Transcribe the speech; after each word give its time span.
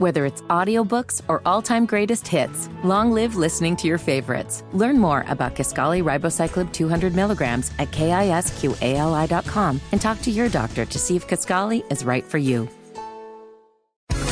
Whether 0.00 0.24
it's 0.24 0.40
audiobooks 0.48 1.20
or 1.28 1.42
all-time 1.44 1.84
greatest 1.84 2.26
hits, 2.26 2.70
long 2.82 3.12
live 3.12 3.36
listening 3.36 3.76
to 3.76 3.86
your 3.86 3.98
favorites. 3.98 4.64
Learn 4.72 4.98
more 4.98 5.26
about 5.28 5.54
Kisqali 5.54 6.02
Ribociclib 6.02 6.72
200 6.72 7.14
milligrams 7.14 7.70
at 7.78 7.90
kisqali.com 7.90 9.78
and 9.92 10.00
talk 10.00 10.22
to 10.22 10.30
your 10.30 10.48
doctor 10.48 10.86
to 10.86 10.98
see 10.98 11.16
if 11.16 11.28
Kisqali 11.28 11.84
is 11.92 12.02
right 12.02 12.24
for 12.24 12.38
you. 12.38 12.66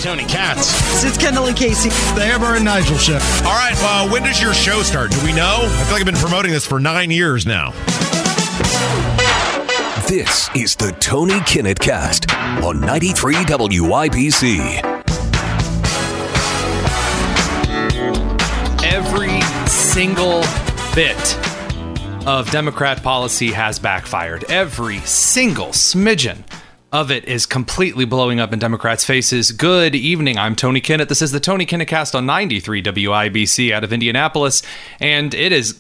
Tony 0.00 0.24
Katz. 0.24 1.04
It's 1.04 1.18
Kendall 1.18 1.48
and 1.48 1.56
Casey. 1.56 1.90
The 2.14 2.24
Amber 2.24 2.54
and 2.54 2.64
Nigel 2.64 2.96
show. 2.96 3.18
All 3.44 3.52
right, 3.52 3.74
well, 3.82 4.10
when 4.10 4.22
does 4.22 4.40
your 4.40 4.54
show 4.54 4.80
start? 4.80 5.10
Do 5.10 5.22
we 5.22 5.34
know? 5.34 5.58
I 5.60 5.84
feel 5.84 5.92
like 5.92 6.00
I've 6.00 6.06
been 6.06 6.14
promoting 6.14 6.50
this 6.50 6.66
for 6.66 6.80
nine 6.80 7.10
years 7.10 7.44
now. 7.44 7.72
This 10.08 10.48
is 10.56 10.74
the 10.76 10.96
Tony 10.98 11.40
Kinnett 11.40 11.78
Cast 11.78 12.34
on 12.64 12.80
93 12.80 13.34
WIBC. 13.34 14.97
Single 19.98 20.42
bit 20.94 21.36
of 22.24 22.48
Democrat 22.52 23.02
policy 23.02 23.50
has 23.50 23.80
backfired. 23.80 24.44
Every 24.44 25.00
single 25.00 25.70
smidgen 25.70 26.44
of 26.92 27.10
it 27.10 27.24
is 27.24 27.46
completely 27.46 28.04
blowing 28.04 28.38
up 28.38 28.52
in 28.52 28.60
Democrats' 28.60 29.04
faces. 29.04 29.50
Good 29.50 29.96
evening. 29.96 30.38
I'm 30.38 30.54
Tony 30.54 30.80
Kinnett. 30.80 31.08
This 31.08 31.20
is 31.20 31.32
the 31.32 31.40
Tony 31.40 31.66
Kinnett 31.66 31.88
Cast 31.88 32.14
on 32.14 32.26
93 32.26 32.80
WIBC 32.80 33.72
out 33.72 33.82
of 33.82 33.92
Indianapolis, 33.92 34.62
and 35.00 35.34
it 35.34 35.50
is 35.50 35.76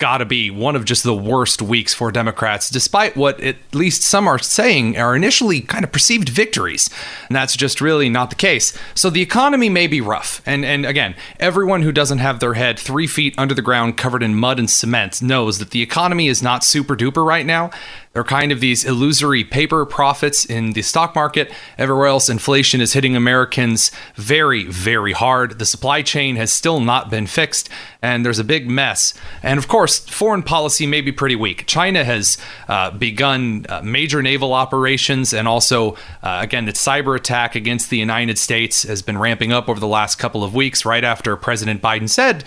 got 0.00 0.18
to 0.18 0.24
be 0.24 0.50
one 0.50 0.74
of 0.74 0.84
just 0.84 1.04
the 1.04 1.14
worst 1.14 1.62
weeks 1.62 1.94
for 1.94 2.10
Democrats, 2.10 2.68
despite 2.68 3.16
what 3.16 3.40
at 3.40 3.56
least 3.72 4.02
some 4.02 4.26
are 4.26 4.38
saying 4.38 4.96
are 4.96 5.14
initially 5.14 5.60
kind 5.60 5.84
of 5.84 5.92
perceived 5.92 6.28
victories. 6.28 6.90
And 7.28 7.36
that's 7.36 7.56
just 7.56 7.80
really 7.80 8.08
not 8.08 8.30
the 8.30 8.36
case. 8.36 8.76
So 8.94 9.10
the 9.10 9.22
economy 9.22 9.68
may 9.68 9.86
be 9.86 10.00
rough. 10.00 10.42
And, 10.44 10.64
and 10.64 10.84
again, 10.84 11.14
everyone 11.38 11.82
who 11.82 11.92
doesn't 11.92 12.18
have 12.18 12.40
their 12.40 12.54
head 12.54 12.78
three 12.78 13.06
feet 13.06 13.34
under 13.38 13.54
the 13.54 13.62
ground 13.62 13.96
covered 13.96 14.22
in 14.22 14.34
mud 14.34 14.58
and 14.58 14.68
cement 14.68 15.22
knows 15.22 15.58
that 15.58 15.70
the 15.70 15.82
economy 15.82 16.26
is 16.26 16.42
not 16.42 16.64
super 16.64 16.96
duper 16.96 17.24
right 17.24 17.46
now. 17.46 17.70
They're 18.12 18.24
kind 18.24 18.50
of 18.50 18.58
these 18.58 18.84
illusory 18.84 19.44
paper 19.44 19.86
profits 19.86 20.44
in 20.44 20.72
the 20.72 20.82
stock 20.82 21.14
market. 21.14 21.52
Everywhere 21.78 22.08
else, 22.08 22.28
inflation 22.28 22.80
is 22.80 22.92
hitting 22.92 23.14
Americans 23.14 23.92
very, 24.16 24.64
very 24.64 25.12
hard. 25.12 25.60
The 25.60 25.64
supply 25.64 26.02
chain 26.02 26.34
has 26.34 26.52
still 26.52 26.80
not 26.80 27.08
been 27.08 27.28
fixed, 27.28 27.68
and 28.02 28.26
there's 28.26 28.40
a 28.40 28.44
big 28.44 28.68
mess. 28.68 29.14
And 29.44 29.58
of 29.58 29.68
course, 29.68 30.00
foreign 30.00 30.42
policy 30.42 30.86
may 30.86 31.02
be 31.02 31.12
pretty 31.12 31.36
weak. 31.36 31.66
China 31.68 32.02
has 32.02 32.36
uh, 32.66 32.90
begun 32.90 33.64
uh, 33.68 33.80
major 33.82 34.22
naval 34.22 34.54
operations, 34.54 35.32
and 35.32 35.46
also, 35.46 35.92
uh, 36.24 36.40
again, 36.42 36.68
its 36.68 36.84
cyber 36.84 37.14
attack 37.14 37.54
against 37.54 37.90
the 37.90 37.98
United 37.98 38.38
States 38.38 38.82
has 38.82 39.02
been 39.02 39.18
ramping 39.18 39.52
up 39.52 39.68
over 39.68 39.78
the 39.78 39.86
last 39.86 40.18
couple 40.18 40.42
of 40.42 40.52
weeks, 40.52 40.84
right 40.84 41.04
after 41.04 41.36
President 41.36 41.80
Biden 41.80 42.08
said 42.08 42.42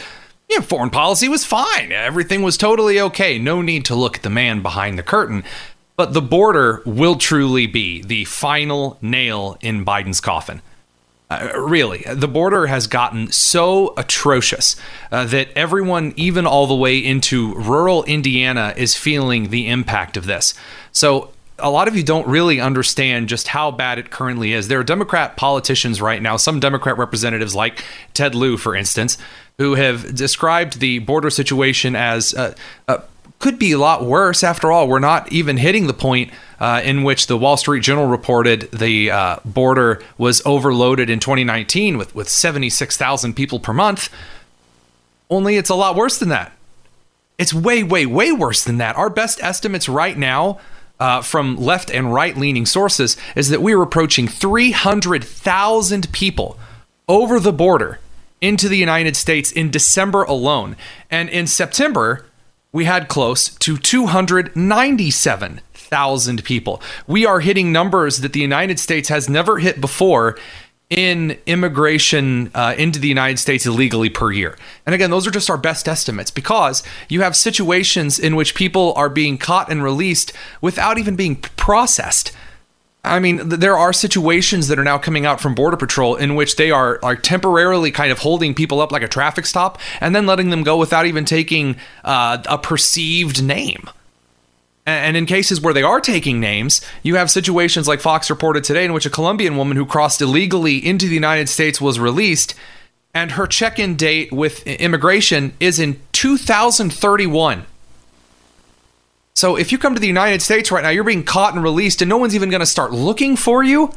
yeah, 0.53 0.61
foreign 0.61 0.89
policy 0.89 1.27
was 1.27 1.45
fine. 1.45 1.91
Everything 1.91 2.41
was 2.41 2.57
totally 2.57 2.99
okay. 2.99 3.39
No 3.39 3.61
need 3.61 3.85
to 3.85 3.95
look 3.95 4.17
at 4.17 4.23
the 4.23 4.29
man 4.29 4.61
behind 4.61 4.97
the 4.97 5.03
curtain. 5.03 5.43
But 5.95 6.13
the 6.13 6.21
border 6.21 6.81
will 6.85 7.15
truly 7.15 7.67
be 7.67 8.01
the 8.01 8.25
final 8.25 8.97
nail 9.01 9.57
in 9.61 9.85
Biden's 9.85 10.21
coffin. 10.21 10.61
Uh, 11.29 11.51
really, 11.55 12.03
the 12.13 12.27
border 12.27 12.67
has 12.67 12.85
gotten 12.85 13.31
so 13.31 13.93
atrocious 13.97 14.75
uh, 15.11 15.25
that 15.25 15.49
everyone, 15.55 16.13
even 16.15 16.45
all 16.45 16.67
the 16.67 16.75
way 16.75 16.97
into 16.97 17.55
rural 17.55 18.03
Indiana, 18.03 18.73
is 18.77 18.95
feeling 18.95 19.49
the 19.49 19.67
impact 19.67 20.17
of 20.17 20.25
this. 20.25 20.53
So, 20.91 21.32
a 21.59 21.69
lot 21.69 21.87
of 21.87 21.95
you 21.95 22.03
don't 22.03 22.27
really 22.27 22.59
understand 22.59 23.29
just 23.29 23.47
how 23.47 23.71
bad 23.71 23.99
it 23.99 24.09
currently 24.09 24.53
is. 24.53 24.67
There 24.67 24.79
are 24.79 24.83
Democrat 24.83 25.37
politicians 25.37 26.01
right 26.01 26.21
now, 26.21 26.37
some 26.37 26.59
Democrat 26.59 26.97
representatives 26.97 27.53
like 27.53 27.83
Ted 28.13 28.35
Lieu, 28.35 28.57
for 28.57 28.75
instance, 28.75 29.17
who 29.57 29.75
have 29.75 30.15
described 30.15 30.79
the 30.79 30.99
border 30.99 31.29
situation 31.29 31.95
as 31.95 32.33
uh, 32.33 32.55
uh, 32.87 32.99
could 33.39 33.59
be 33.59 33.73
a 33.73 33.77
lot 33.77 34.05
worse. 34.05 34.43
After 34.43 34.71
all, 34.71 34.87
we're 34.87 34.99
not 34.99 35.31
even 35.31 35.57
hitting 35.57 35.87
the 35.87 35.93
point 35.93 36.31
uh, 36.59 36.81
in 36.83 37.03
which 37.03 37.27
the 37.27 37.37
Wall 37.37 37.57
Street 37.57 37.83
Journal 37.83 38.07
reported 38.07 38.71
the 38.71 39.11
uh, 39.11 39.37
border 39.43 40.01
was 40.17 40.41
overloaded 40.45 41.09
in 41.09 41.19
2019 41.19 41.97
with, 41.97 42.15
with 42.15 42.29
76,000 42.29 43.33
people 43.35 43.59
per 43.59 43.73
month. 43.73 44.09
Only 45.29 45.57
it's 45.57 45.69
a 45.69 45.75
lot 45.75 45.95
worse 45.95 46.17
than 46.17 46.29
that. 46.29 46.53
It's 47.37 47.53
way, 47.53 47.83
way, 47.83 48.05
way 48.05 48.31
worse 48.31 48.63
than 48.63 48.77
that. 48.77 48.95
Our 48.95 49.09
best 49.09 49.43
estimates 49.43 49.89
right 49.89 50.17
now 50.17 50.59
uh, 51.03 51.21
from 51.21 51.55
left 51.57 51.91
and 51.91 52.13
right 52.13 52.37
leaning 52.37 52.65
sources 52.65 53.17
is 53.35 53.49
that 53.49 53.61
we 53.61 53.73
are 53.73 53.81
approaching 53.81 54.25
300,000 54.25 56.09
people 56.13 56.57
over 57.09 57.41
the 57.41 57.51
border 57.51 57.99
into 58.39 58.69
the 58.69 58.77
United 58.77 59.17
States 59.17 59.51
in 59.51 59.69
December 59.69 60.23
alone. 60.23 60.77
And 61.11 61.27
in 61.27 61.45
September, 61.45 62.25
we 62.71 62.85
had 62.85 63.09
close 63.09 63.49
to 63.49 63.77
297,000 63.77 66.43
people. 66.45 66.81
We 67.05 67.25
are 67.25 67.41
hitting 67.41 67.73
numbers 67.73 68.19
that 68.19 68.31
the 68.31 68.39
United 68.39 68.79
States 68.79 69.09
has 69.09 69.27
never 69.27 69.57
hit 69.57 69.81
before 69.81 70.37
in 70.93 71.37
immigration 71.47 72.51
uh, 72.53 72.75
into 72.77 72.99
the 72.99 73.07
United 73.07 73.39
States 73.39 73.65
illegally 73.65 74.09
per 74.09 74.31
year. 74.31 74.55
And 74.85 74.93
again, 74.93 75.09
those 75.09 75.25
are 75.25 75.31
just 75.31 75.49
our 75.49 75.57
best 75.57 75.87
estimates 75.87 76.29
because 76.29 76.83
you 77.09 77.21
have 77.21 77.35
situations 77.35 78.19
in 78.19 78.35
which 78.35 78.53
people 78.53 78.93
are 78.95 79.09
being 79.09 79.37
caught 79.37 79.71
and 79.71 79.83
released 79.83 80.33
without 80.61 80.97
even 80.99 81.15
being 81.15 81.37
processed. 81.37 82.31
I 83.03 83.19
mean, 83.19 83.49
there 83.49 83.77
are 83.77 83.91
situations 83.91 84.69
that 84.69 84.79
are 84.79 84.83
now 84.83 84.97
coming 84.97 85.25
out 85.25 85.41
from 85.41 85.55
Border 85.55 85.75
Patrol 85.75 86.15
in 86.15 86.35
which 86.35 86.55
they 86.55 86.71
are 86.71 86.99
are 87.03 87.17
temporarily 87.17 87.91
kind 87.91 88.11
of 88.11 88.19
holding 88.19 88.53
people 88.53 88.79
up 88.79 88.93
like 88.93 89.01
a 89.01 89.09
traffic 89.09 89.45
stop 89.45 89.77
and 89.99 90.15
then 90.15 90.25
letting 90.25 90.51
them 90.51 90.63
go 90.63 90.77
without 90.77 91.05
even 91.05 91.25
taking 91.25 91.75
uh, 92.05 92.37
a 92.47 92.57
perceived 92.57 93.43
name. 93.43 93.89
And 94.85 95.15
in 95.15 95.25
cases 95.25 95.61
where 95.61 95.73
they 95.73 95.83
are 95.83 96.01
taking 96.01 96.41
names, 96.41 96.81
you 97.03 97.15
have 97.15 97.31
situations 97.31 97.87
like 97.87 98.01
Fox 98.01 98.29
reported 98.29 98.65
today 98.65 98.83
in 98.83 98.91
which 98.91 99.05
a 99.05 99.09
Colombian 99.09 99.55
woman 99.55 99.77
who 99.77 99.85
crossed 99.85 100.21
illegally 100.21 100.85
into 100.85 101.07
the 101.07 101.13
United 101.13 101.47
States 101.47 101.79
was 101.79 101.99
released, 101.99 102.53
and 103.13 103.31
her 103.31 103.47
check 103.47 103.79
in 103.79 103.95
date 103.95 104.31
with 104.33 104.65
immigration 104.67 105.53
is 105.59 105.79
in 105.79 106.01
2031. 106.11 107.65
So 109.35 109.55
if 109.55 109.71
you 109.71 109.77
come 109.77 109.93
to 109.93 110.01
the 110.01 110.07
United 110.07 110.41
States 110.41 110.71
right 110.71 110.83
now, 110.83 110.89
you're 110.89 111.03
being 111.03 111.23
caught 111.23 111.53
and 111.53 111.63
released, 111.63 112.01
and 112.01 112.09
no 112.09 112.17
one's 112.17 112.35
even 112.35 112.49
going 112.49 112.59
to 112.59 112.65
start 112.65 112.91
looking 112.91 113.37
for 113.37 113.63
you 113.63 113.93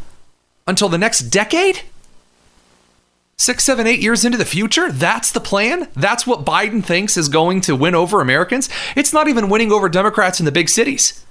until 0.67 0.89
the 0.89 0.99
next 0.99 1.23
decade? 1.31 1.83
Six, 3.39 3.65
seven, 3.65 3.87
eight 3.87 4.01
years 4.01 4.25
into 4.25 4.39
the 4.39 4.47
future? 4.47 4.91
That's 4.91 5.31
the 5.31 5.41
plan? 5.41 5.89
That's 5.95 6.27
what 6.27 6.47
Biden 6.47 6.83
thinks 6.83 7.19
is 7.19 7.29
going 7.29 7.61
to 7.63 7.77
win 7.77 7.95
over 7.95 8.23
Americans? 8.23 8.71
It's 8.97 9.13
not 9.13 9.29
even 9.29 9.51
winning 9.51 9.71
over 9.71 9.91
Democrats 9.91 10.41
in 10.41 10.47
the 10.47 10.53
big 10.53 10.71
cities 10.71 11.23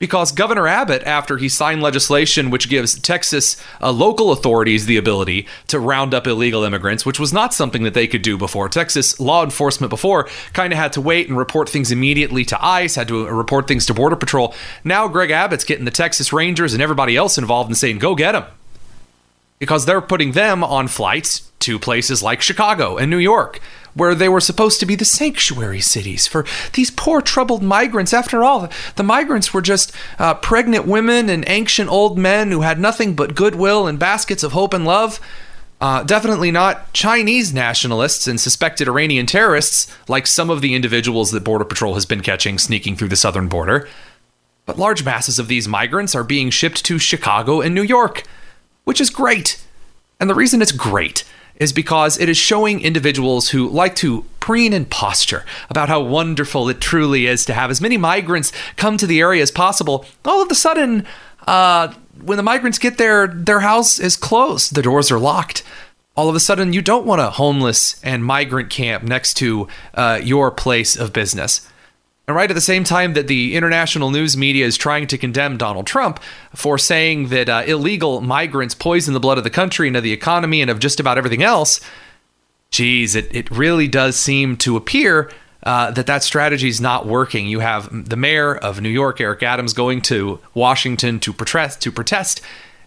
because 0.00 0.32
Governor 0.32 0.66
Abbott, 0.66 1.04
after 1.04 1.36
he 1.36 1.48
signed 1.48 1.80
legislation 1.80 2.50
which 2.50 2.68
gives 2.68 2.98
Texas 2.98 3.56
uh, 3.80 3.92
local 3.92 4.32
authorities 4.32 4.86
the 4.86 4.96
ability 4.96 5.46
to 5.68 5.78
round 5.78 6.12
up 6.12 6.26
illegal 6.26 6.64
immigrants, 6.64 7.06
which 7.06 7.20
was 7.20 7.32
not 7.32 7.54
something 7.54 7.84
that 7.84 7.94
they 7.94 8.08
could 8.08 8.22
do 8.22 8.36
before. 8.36 8.68
Texas 8.68 9.20
law 9.20 9.44
enforcement 9.44 9.90
before 9.90 10.28
kind 10.54 10.72
of 10.72 10.78
had 10.78 10.92
to 10.92 11.00
wait 11.00 11.28
and 11.28 11.38
report 11.38 11.68
things 11.68 11.92
immediately 11.92 12.44
to 12.44 12.64
ICE, 12.64 12.96
had 12.96 13.06
to 13.06 13.28
uh, 13.28 13.30
report 13.30 13.68
things 13.68 13.86
to 13.86 13.94
Border 13.94 14.16
Patrol. 14.16 14.52
Now 14.82 15.06
Greg 15.06 15.30
Abbott's 15.30 15.64
getting 15.64 15.84
the 15.84 15.92
Texas 15.92 16.32
Rangers 16.32 16.72
and 16.72 16.82
everybody 16.82 17.16
else 17.16 17.38
involved 17.38 17.70
and 17.70 17.76
saying, 17.76 17.98
go 17.98 18.16
get 18.16 18.32
them. 18.32 18.44
Because 19.58 19.86
they're 19.86 20.00
putting 20.00 20.32
them 20.32 20.62
on 20.62 20.88
flights 20.88 21.50
to 21.60 21.78
places 21.78 22.22
like 22.22 22.40
Chicago 22.40 22.96
and 22.96 23.10
New 23.10 23.18
York 23.18 23.60
where 23.98 24.14
they 24.14 24.28
were 24.28 24.40
supposed 24.40 24.80
to 24.80 24.86
be 24.86 24.94
the 24.94 25.04
sanctuary 25.04 25.80
cities 25.80 26.26
for 26.26 26.46
these 26.74 26.90
poor 26.90 27.20
troubled 27.20 27.62
migrants. 27.62 28.14
After 28.14 28.44
all, 28.44 28.68
the 28.94 29.02
migrants 29.02 29.52
were 29.52 29.60
just 29.60 29.92
uh, 30.18 30.34
pregnant 30.34 30.86
women 30.86 31.28
and 31.28 31.44
ancient 31.48 31.90
old 31.90 32.16
men 32.16 32.50
who 32.50 32.60
had 32.60 32.78
nothing 32.78 33.14
but 33.14 33.34
goodwill 33.34 33.86
and 33.86 33.98
baskets 33.98 34.42
of 34.42 34.52
hope 34.52 34.72
and 34.72 34.84
love. 34.84 35.20
Uh, 35.80 36.02
definitely 36.02 36.50
not 36.50 36.92
Chinese 36.92 37.52
nationalists 37.52 38.26
and 38.26 38.40
suspected 38.40 38.88
Iranian 38.88 39.26
terrorists, 39.26 39.92
like 40.08 40.26
some 40.26 40.50
of 40.50 40.60
the 40.60 40.74
individuals 40.74 41.30
that 41.30 41.44
Border 41.44 41.64
Patrol 41.64 41.94
has 41.94 42.06
been 42.06 42.20
catching 42.20 42.58
sneaking 42.58 42.96
through 42.96 43.08
the 43.08 43.16
southern 43.16 43.48
border. 43.48 43.88
But 44.66 44.78
large 44.78 45.04
masses 45.04 45.38
of 45.38 45.48
these 45.48 45.68
migrants 45.68 46.14
are 46.14 46.24
being 46.24 46.50
shipped 46.50 46.84
to 46.84 46.98
Chicago 46.98 47.60
and 47.60 47.74
New 47.74 47.82
York, 47.82 48.24
which 48.88 49.02
is 49.02 49.10
great. 49.10 49.62
And 50.18 50.30
the 50.30 50.34
reason 50.34 50.62
it's 50.62 50.72
great 50.72 51.22
is 51.56 51.74
because 51.74 52.18
it 52.18 52.26
is 52.26 52.38
showing 52.38 52.80
individuals 52.80 53.50
who 53.50 53.68
like 53.68 53.94
to 53.96 54.24
preen 54.40 54.72
and 54.72 54.88
posture 54.88 55.44
about 55.68 55.90
how 55.90 56.00
wonderful 56.00 56.70
it 56.70 56.80
truly 56.80 57.26
is 57.26 57.44
to 57.44 57.52
have 57.52 57.70
as 57.70 57.82
many 57.82 57.98
migrants 57.98 58.50
come 58.76 58.96
to 58.96 59.06
the 59.06 59.20
area 59.20 59.42
as 59.42 59.50
possible. 59.50 60.06
All 60.24 60.40
of 60.40 60.50
a 60.50 60.54
sudden, 60.54 61.06
uh, 61.46 61.92
when 62.22 62.38
the 62.38 62.42
migrants 62.42 62.78
get 62.78 62.96
there, 62.96 63.26
their 63.26 63.60
house 63.60 63.98
is 63.98 64.16
closed, 64.16 64.74
the 64.74 64.80
doors 64.80 65.10
are 65.10 65.18
locked. 65.18 65.62
All 66.16 66.30
of 66.30 66.34
a 66.34 66.40
sudden, 66.40 66.72
you 66.72 66.80
don't 66.80 67.04
want 67.04 67.20
a 67.20 67.28
homeless 67.28 68.02
and 68.02 68.24
migrant 68.24 68.70
camp 68.70 69.04
next 69.04 69.34
to 69.34 69.68
uh, 69.92 70.18
your 70.22 70.50
place 70.50 70.96
of 70.96 71.12
business. 71.12 71.68
And 72.28 72.36
right 72.36 72.50
at 72.50 72.54
the 72.54 72.60
same 72.60 72.84
time 72.84 73.14
that 73.14 73.26
the 73.26 73.56
international 73.56 74.10
news 74.10 74.36
media 74.36 74.66
is 74.66 74.76
trying 74.76 75.06
to 75.06 75.16
condemn 75.16 75.56
Donald 75.56 75.86
Trump 75.86 76.20
for 76.54 76.76
saying 76.76 77.28
that 77.28 77.48
uh, 77.48 77.62
illegal 77.66 78.20
migrants 78.20 78.74
poison 78.74 79.14
the 79.14 79.20
blood 79.20 79.38
of 79.38 79.44
the 79.44 79.50
country 79.50 79.88
and 79.88 79.96
of 79.96 80.02
the 80.02 80.12
economy 80.12 80.60
and 80.60 80.70
of 80.70 80.78
just 80.78 81.00
about 81.00 81.16
everything 81.16 81.42
else, 81.42 81.80
geez, 82.70 83.16
it, 83.16 83.34
it 83.34 83.50
really 83.50 83.88
does 83.88 84.14
seem 84.14 84.58
to 84.58 84.76
appear 84.76 85.32
uh, 85.62 85.90
that 85.92 86.06
that 86.06 86.22
strategy 86.22 86.68
is 86.68 86.82
not 86.82 87.06
working. 87.06 87.46
You 87.46 87.60
have 87.60 88.08
the 88.08 88.16
mayor 88.16 88.54
of 88.54 88.82
New 88.82 88.90
York, 88.90 89.22
Eric 89.22 89.42
Adams, 89.42 89.72
going 89.72 90.02
to 90.02 90.38
Washington 90.52 91.20
to 91.20 91.32
protest, 91.32 91.80
to 91.80 91.90
protest, 91.90 92.42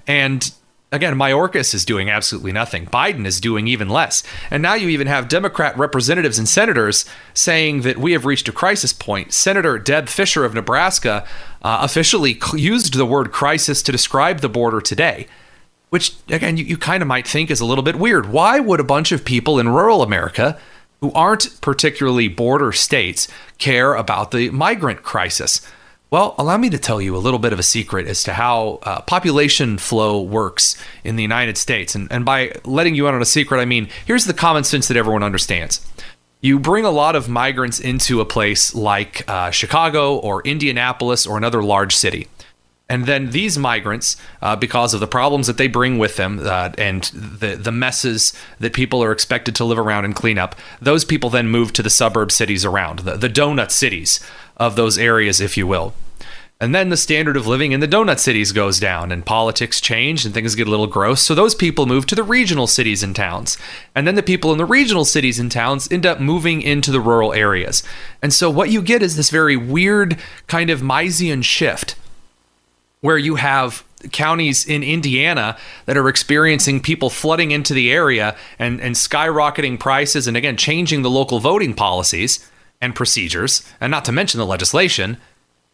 and 0.05 0.53
Again, 0.93 1.15
Mayorkas 1.15 1.73
is 1.73 1.85
doing 1.85 2.09
absolutely 2.09 2.51
nothing. 2.51 2.85
Biden 2.85 3.25
is 3.25 3.39
doing 3.39 3.65
even 3.65 3.87
less. 3.87 4.23
And 4.49 4.61
now 4.61 4.73
you 4.73 4.89
even 4.89 5.07
have 5.07 5.29
Democrat 5.29 5.77
representatives 5.77 6.37
and 6.37 6.49
senators 6.49 7.05
saying 7.33 7.83
that 7.83 7.97
we 7.97 8.11
have 8.11 8.25
reached 8.25 8.49
a 8.49 8.51
crisis 8.51 8.91
point. 8.91 9.31
Senator 9.31 9.79
Deb 9.79 10.09
Fischer 10.09 10.43
of 10.43 10.53
Nebraska 10.53 11.25
uh, 11.61 11.79
officially 11.81 12.41
used 12.53 12.95
the 12.95 13.05
word 13.05 13.31
crisis 13.31 13.81
to 13.83 13.91
describe 13.93 14.41
the 14.41 14.49
border 14.49 14.81
today, 14.81 15.27
which, 15.91 16.13
again, 16.27 16.57
you, 16.57 16.65
you 16.65 16.77
kind 16.77 17.01
of 17.01 17.07
might 17.07 17.25
think 17.25 17.49
is 17.49 17.61
a 17.61 17.65
little 17.65 17.85
bit 17.85 17.95
weird. 17.95 18.29
Why 18.29 18.59
would 18.59 18.81
a 18.81 18.83
bunch 18.83 19.13
of 19.13 19.23
people 19.23 19.59
in 19.59 19.69
rural 19.69 20.01
America 20.01 20.59
who 20.99 21.13
aren't 21.13 21.61
particularly 21.61 22.27
border 22.27 22.73
states 22.73 23.29
care 23.59 23.93
about 23.93 24.31
the 24.31 24.49
migrant 24.49 25.03
crisis? 25.03 25.65
Well, 26.11 26.35
allow 26.37 26.57
me 26.57 26.69
to 26.71 26.77
tell 26.77 27.01
you 27.01 27.15
a 27.15 27.19
little 27.19 27.39
bit 27.39 27.53
of 27.53 27.59
a 27.59 27.63
secret 27.63 28.05
as 28.05 28.21
to 28.23 28.33
how 28.33 28.79
uh, 28.83 28.99
population 28.99 29.77
flow 29.77 30.21
works 30.21 30.75
in 31.05 31.15
the 31.15 31.21
United 31.21 31.57
States. 31.57 31.95
And, 31.95 32.11
and 32.11 32.25
by 32.25 32.51
letting 32.65 32.95
you 32.95 33.07
in 33.07 33.15
on 33.15 33.21
a 33.21 33.25
secret, 33.25 33.61
I 33.61 33.65
mean 33.65 33.87
here's 34.05 34.25
the 34.25 34.33
common 34.33 34.65
sense 34.65 34.89
that 34.89 34.97
everyone 34.97 35.23
understands. 35.23 35.87
You 36.41 36.59
bring 36.59 36.83
a 36.83 36.91
lot 36.91 37.15
of 37.15 37.29
migrants 37.29 37.79
into 37.79 38.19
a 38.19 38.25
place 38.25 38.75
like 38.75 39.23
uh, 39.29 39.51
Chicago 39.51 40.17
or 40.17 40.41
Indianapolis 40.41 41.25
or 41.25 41.37
another 41.37 41.63
large 41.63 41.95
city. 41.95 42.27
And 42.89 43.05
then 43.05 43.29
these 43.29 43.57
migrants, 43.57 44.17
uh, 44.41 44.57
because 44.57 44.93
of 44.93 44.99
the 44.99 45.07
problems 45.07 45.47
that 45.47 45.57
they 45.57 45.67
bring 45.67 45.97
with 45.97 46.17
them 46.17 46.41
uh, 46.43 46.71
and 46.77 47.03
the, 47.03 47.55
the 47.55 47.71
messes 47.71 48.33
that 48.59 48.73
people 48.73 49.01
are 49.01 49.13
expected 49.13 49.55
to 49.55 49.63
live 49.63 49.79
around 49.79 50.03
and 50.03 50.13
clean 50.13 50.37
up, 50.37 50.57
those 50.81 51.05
people 51.05 51.29
then 51.29 51.47
move 51.47 51.71
to 51.71 51.83
the 51.83 51.89
suburb 51.89 52.33
cities 52.33 52.65
around, 52.65 52.99
the, 52.99 53.15
the 53.15 53.29
donut 53.29 53.71
cities 53.71 54.19
of 54.61 54.75
those 54.75 54.99
areas, 54.99 55.41
if 55.41 55.57
you 55.57 55.65
will. 55.65 55.93
And 56.59 56.75
then 56.75 56.89
the 56.89 56.97
standard 56.97 57.35
of 57.35 57.47
living 57.47 57.71
in 57.71 57.79
the 57.79 57.87
donut 57.87 58.19
cities 58.19 58.51
goes 58.51 58.79
down, 58.79 59.11
and 59.11 59.25
politics 59.25 59.81
change, 59.81 60.23
and 60.23 60.31
things 60.31 60.53
get 60.53 60.67
a 60.67 60.69
little 60.69 60.85
gross. 60.85 61.19
So 61.23 61.33
those 61.33 61.55
people 61.55 61.87
move 61.87 62.05
to 62.05 62.13
the 62.13 62.21
regional 62.21 62.67
cities 62.67 63.01
and 63.01 63.15
towns. 63.15 63.57
And 63.95 64.05
then 64.05 64.13
the 64.13 64.21
people 64.21 64.51
in 64.51 64.59
the 64.59 64.65
regional 64.65 65.03
cities 65.03 65.39
and 65.39 65.51
towns 65.51 65.91
end 65.91 66.05
up 66.05 66.19
moving 66.19 66.61
into 66.61 66.91
the 66.91 67.01
rural 67.01 67.33
areas. 67.33 67.81
And 68.21 68.31
so 68.31 68.51
what 68.51 68.69
you 68.69 68.83
get 68.83 69.01
is 69.01 69.15
this 69.15 69.31
very 69.31 69.57
weird 69.57 70.19
kind 70.45 70.69
of 70.69 70.81
Misesian 70.81 71.43
shift 71.43 71.95
where 72.99 73.17
you 73.17 73.37
have 73.37 73.83
counties 74.11 74.63
in 74.63 74.83
Indiana 74.83 75.57
that 75.87 75.97
are 75.97 76.07
experiencing 76.07 76.79
people 76.79 77.09
flooding 77.09 77.49
into 77.49 77.73
the 77.73 77.91
area 77.91 78.35
and, 78.59 78.79
and 78.79 78.93
skyrocketing 78.93 79.79
prices, 79.79 80.27
and 80.27 80.37
again, 80.37 80.57
changing 80.57 81.01
the 81.01 81.09
local 81.09 81.39
voting 81.39 81.73
policies 81.73 82.47
and 82.81 82.95
procedures, 82.95 83.63
and 83.79 83.91
not 83.91 84.05
to 84.05 84.11
mention 84.11 84.39
the 84.39 84.45
legislation, 84.45 85.17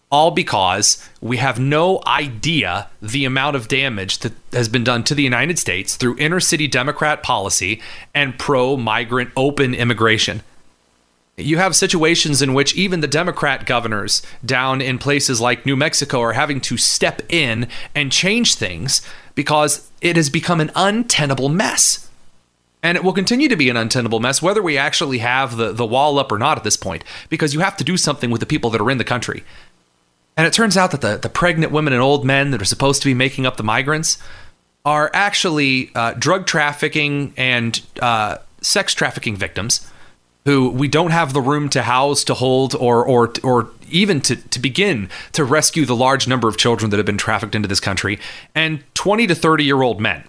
all 0.10 0.32
because 0.32 1.08
we 1.20 1.38
have 1.38 1.60
no 1.60 2.02
idea 2.08 2.88
the 3.02 3.26
amount 3.26 3.56
of 3.56 3.68
damage 3.68 4.20
that 4.20 4.34
has 4.54 4.70
been 4.70 4.84
done 4.84 5.04
to 5.04 5.16
the 5.16 5.24
United 5.24 5.60
States 5.60 5.96
through 5.96 6.18
inner 6.18 6.40
city 6.40 6.68
Democrat 6.68 7.24
policy 7.24 7.82
and 8.16 8.40
pro 8.40 8.78
migrant 8.78 9.32
open 9.36 9.74
immigration. 9.74 10.42
You 11.36 11.58
have 11.58 11.76
situations 11.76 12.42
in 12.42 12.56
which 12.56 12.74
even 12.76 13.02
the 13.02 13.08
Democrat 13.08 13.68
governors 13.68 14.24
down 14.44 14.82
in 14.82 14.98
places 14.98 15.40
like 15.40 15.68
New 15.68 15.76
Mexico 15.76 16.20
are 16.22 16.34
having 16.34 16.60
to 16.62 16.78
step 16.78 17.22
in 17.30 17.68
and 17.94 18.12
change 18.12 18.56
things 18.56 19.02
because 19.36 19.92
it 20.02 20.16
has 20.16 20.32
become 20.32 20.60
an 20.60 20.72
untenable 20.76 21.50
mess. 21.50 22.07
And 22.84 22.96
it 22.96 23.04
will 23.04 23.14
continue 23.14 23.50
to 23.50 23.56
be 23.56 23.70
an 23.70 23.78
untenable 23.78 24.20
mess, 24.20 24.42
whether 24.42 24.62
we 24.62 24.78
actually 24.78 25.18
have 25.18 25.58
the, 25.58 25.72
the 25.72 25.86
wall 25.86 26.20
up 26.20 26.32
or 26.32 26.38
not 26.38 26.58
at 26.58 26.64
this 26.64 26.78
point, 26.78 27.04
because 27.28 27.54
you 27.54 27.60
have 27.60 27.76
to 27.78 27.84
do 27.84 27.98
something 27.98 28.30
with 28.30 28.40
the 28.40 28.46
people 28.46 28.70
that 28.70 28.82
are 28.82 28.92
in 28.92 28.98
the 28.98 29.04
country. 29.04 29.44
And 30.38 30.46
it 30.46 30.54
turns 30.54 30.78
out 30.78 30.92
that 30.92 31.02
the, 31.02 31.18
the 31.18 31.30
pregnant 31.30 31.72
women 31.72 31.94
and 31.94 32.02
old 32.02 32.24
men 32.24 32.52
that 32.52 32.62
are 32.62 32.66
supposed 32.66 33.02
to 33.02 33.08
be 33.08 33.16
making 33.16 33.46
up 33.46 33.58
the 33.58 33.64
migrants 33.64 34.20
are 34.86 35.10
actually 35.14 35.92
uh, 35.96 36.14
drug 36.14 36.46
trafficking 36.46 37.34
and 37.36 37.82
uh, 38.00 38.38
sex 38.62 38.94
trafficking 38.94 39.36
victims 39.36 39.90
who 40.46 40.70
we 40.70 40.88
don't 40.88 41.12
have 41.12 41.34
the 41.34 41.42
room 41.42 41.68
to 41.68 41.82
house, 41.82 42.24
to 42.24 42.34
hold, 42.34 42.74
or 42.74 43.06
or 43.06 43.34
or 43.44 43.70
even 43.90 44.22
to, 44.22 44.38
to 44.38 44.60
begin 44.60 45.10
to 45.34 45.44
rescue 45.44 45.84
the 45.84 45.96
large 45.96 46.26
number 46.26 46.48
of 46.48 46.56
children 46.56 46.90
that 46.90 46.96
have 46.96 47.06
been 47.06 47.18
trafficked 47.18 47.54
into 47.54 47.68
this 47.68 47.82
country, 47.82 48.18
and 48.56 48.82
20 48.94 49.28
to 49.28 49.36
30 49.36 49.66
year 49.66 49.82
old 49.82 50.00
men 50.00 50.24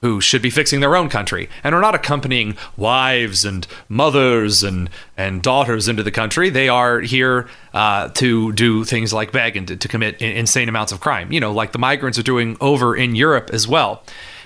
who 0.00 0.20
should 0.20 0.42
be 0.42 0.50
fixing 0.50 0.80
their 0.80 0.94
own 0.94 1.08
country 1.08 1.48
and 1.64 1.74
are 1.74 1.80
not 1.80 1.94
accompanying 1.94 2.56
wives 2.76 3.44
and 3.44 3.66
mothers 3.88 4.62
and, 4.62 4.88
and 5.16 5.42
daughters 5.42 5.88
into 5.88 6.02
the 6.02 6.10
country. 6.10 6.50
They 6.50 6.68
are 6.68 7.00
here 7.00 7.48
uh, 7.74 8.08
to 8.10 8.52
do 8.52 8.84
things 8.84 9.12
like 9.12 9.32
beg 9.32 9.56
and 9.56 9.66
to, 9.68 9.76
to 9.76 9.88
commit 9.88 10.20
insane 10.22 10.68
amounts 10.68 10.92
of 10.92 11.00
crime, 11.00 11.32
you 11.32 11.40
know, 11.40 11.52
like 11.52 11.72
the 11.72 11.78
migrants 11.78 12.18
are 12.18 12.22
doing 12.22 12.56
over 12.60 12.94
in 12.94 13.14
Europe 13.16 13.50
as 13.52 13.66
well. 13.66 14.02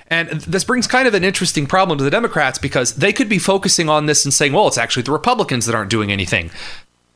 And 0.09 0.29
this 0.29 0.65
brings 0.65 0.87
kind 0.87 1.09
of 1.09 1.15
an 1.15 1.25
interesting 1.25 1.67
problem 1.67 1.97
to 1.97 2.05
the 2.05 2.11
Democrats 2.11 2.59
because 2.59 2.97
they 2.97 3.15
could 3.15 3.31
be 3.31 3.39
focusing 3.39 3.89
on 3.89 4.07
this 4.07 4.27
and 4.27 4.35
saying, 4.35 4.53
well, 4.53 4.69
it's 4.69 4.77
actually 4.77 5.05
the 5.05 5.13
Republicans 5.13 5.65
that 5.65 5.75
aren't 5.75 5.91
doing 5.91 6.13
anything. 6.13 6.51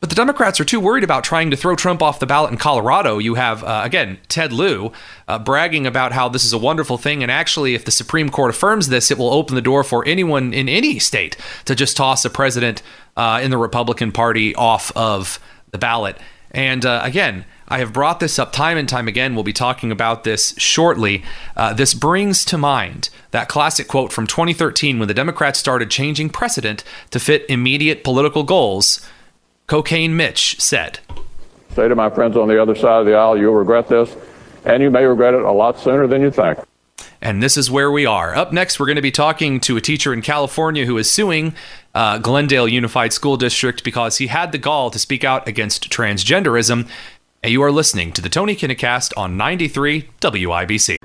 But 0.07 0.11
the 0.11 0.23
Democrats 0.23 0.61
are 0.61 0.65
too 0.65 0.79
worried 0.79 1.03
about 1.03 1.25
trying 1.25 1.51
to 1.51 1.57
throw 1.57 1.75
Trump 1.75 2.01
off 2.01 2.21
the 2.21 2.27
ballot 2.27 2.53
in 2.53 2.59
Colorado. 2.59 3.19
You 3.19 3.35
have, 3.35 3.65
uh, 3.65 3.81
again, 3.83 4.19
Ted 4.29 4.53
Lieu 4.53 4.93
uh, 5.27 5.41
bragging 5.41 5.85
about 5.85 6.13
how 6.13 6.29
this 6.29 6.45
is 6.45 6.53
a 6.53 6.59
wonderful 6.59 6.97
thing. 6.97 7.25
And 7.25 7.33
actually, 7.33 7.75
if 7.75 7.85
the 7.85 7.91
Supreme 7.91 8.31
Court 8.31 8.51
affirms 8.51 8.89
this, 8.89 9.11
it 9.11 9.19
will 9.19 9.33
open 9.33 9.57
the 9.57 9.61
door 9.61 9.83
for 9.83 10.07
anyone 10.07 10.55
in 10.55 10.69
any 10.69 11.01
state 11.01 11.37
to 11.65 11.75
just 11.75 11.97
toss 11.97 12.25
a 12.25 12.31
president 12.31 12.83
uh, 13.17 13.41
in 13.43 13.51
the 13.51 13.59
Republican 13.59 14.13
Party 14.13 14.55
off 14.55 14.93
of 14.97 15.41
the 15.73 15.79
ballot. 15.79 16.17
And 16.53 16.87
uh, 16.87 17.01
again, 17.03 17.45
I 17.67 17.79
have 17.79 17.93
brought 17.93 18.21
this 18.21 18.39
up 18.39 18.53
time 18.53 18.79
and 18.79 18.89
time 18.89 19.09
again. 19.09 19.35
We'll 19.35 19.43
be 19.43 19.53
talking 19.53 19.91
about 19.91 20.23
this 20.23 20.55
shortly. 20.57 21.25
Uh, 21.57 21.75
this 21.75 21.95
brings 21.95 22.45
to 22.45 22.57
mind 22.57 23.11
that 23.33 23.49
classic 23.49 23.89
quote 23.89 24.13
from 24.13 24.29
2013 24.29 25.01
when 25.01 25.09
the 25.09 25.15
Democrats 25.15 25.59
started 25.59 25.91
changing 25.91 26.31
precedent 26.31 26.85
to 27.11 27.19
fit 27.19 27.45
immediate 27.49 28.05
political 28.05 28.45
goals 28.45 29.05
Cocaine 29.67 30.17
Mitch 30.17 30.61
said. 30.61 31.01
Say 31.75 31.89
to 31.89 31.95
my 31.95 32.09
friends 32.09 32.37
on 32.37 32.49
the 32.49 32.61
other 32.61 32.75
side 32.75 33.01
of 33.01 33.07
the 33.07 33.15
aisle, 33.15 33.37
you'll 33.37 33.55
regret 33.55 33.89
this, 33.89 34.17
and 34.65 34.83
you 34.83 34.91
may 34.91 35.05
regret 35.05 35.35
it 35.35 35.43
a 35.43 35.53
lot 35.53 35.79
sooner 35.79 36.07
than 36.07 36.23
you 36.23 36.31
think. 36.31 36.59
And 37.21 37.43
this 37.43 37.57
is 37.57 37.71
where 37.71 37.91
we 37.91 38.07
are. 38.07 38.35
Up 38.35 38.53
next, 38.53 38.79
we're 38.79 38.87
going 38.87 38.97
to 38.97 39.03
be 39.03 39.11
talking 39.11 39.59
to 39.61 39.77
a 39.77 39.81
teacher 39.81 40.13
in 40.13 40.23
California 40.23 40.87
who 40.87 40.97
is 40.99 41.11
suing 41.11 41.55
uh, 41.95 42.19
Glendale 42.19 42.69
Unified 42.69 43.13
School 43.13 43.37
District 43.37 43.83
because 43.83 44.19
he 44.19 44.29
had 44.29 44.53
the 44.53 44.59
gall 44.59 44.91
to 44.91 44.99
speak 44.99 45.25
out 45.25 45.49
against 45.49 45.91
transgenderism. 45.91 46.89
And 47.43 47.53
you 47.53 47.63
are 47.63 47.73
listening 47.73 48.13
to 48.13 48.23
the 48.23 48.29
Tony 48.29 48.55
Kinnett 48.55 49.13
on 49.17 49.37
93 49.37 50.09
WIBC. 50.21 50.97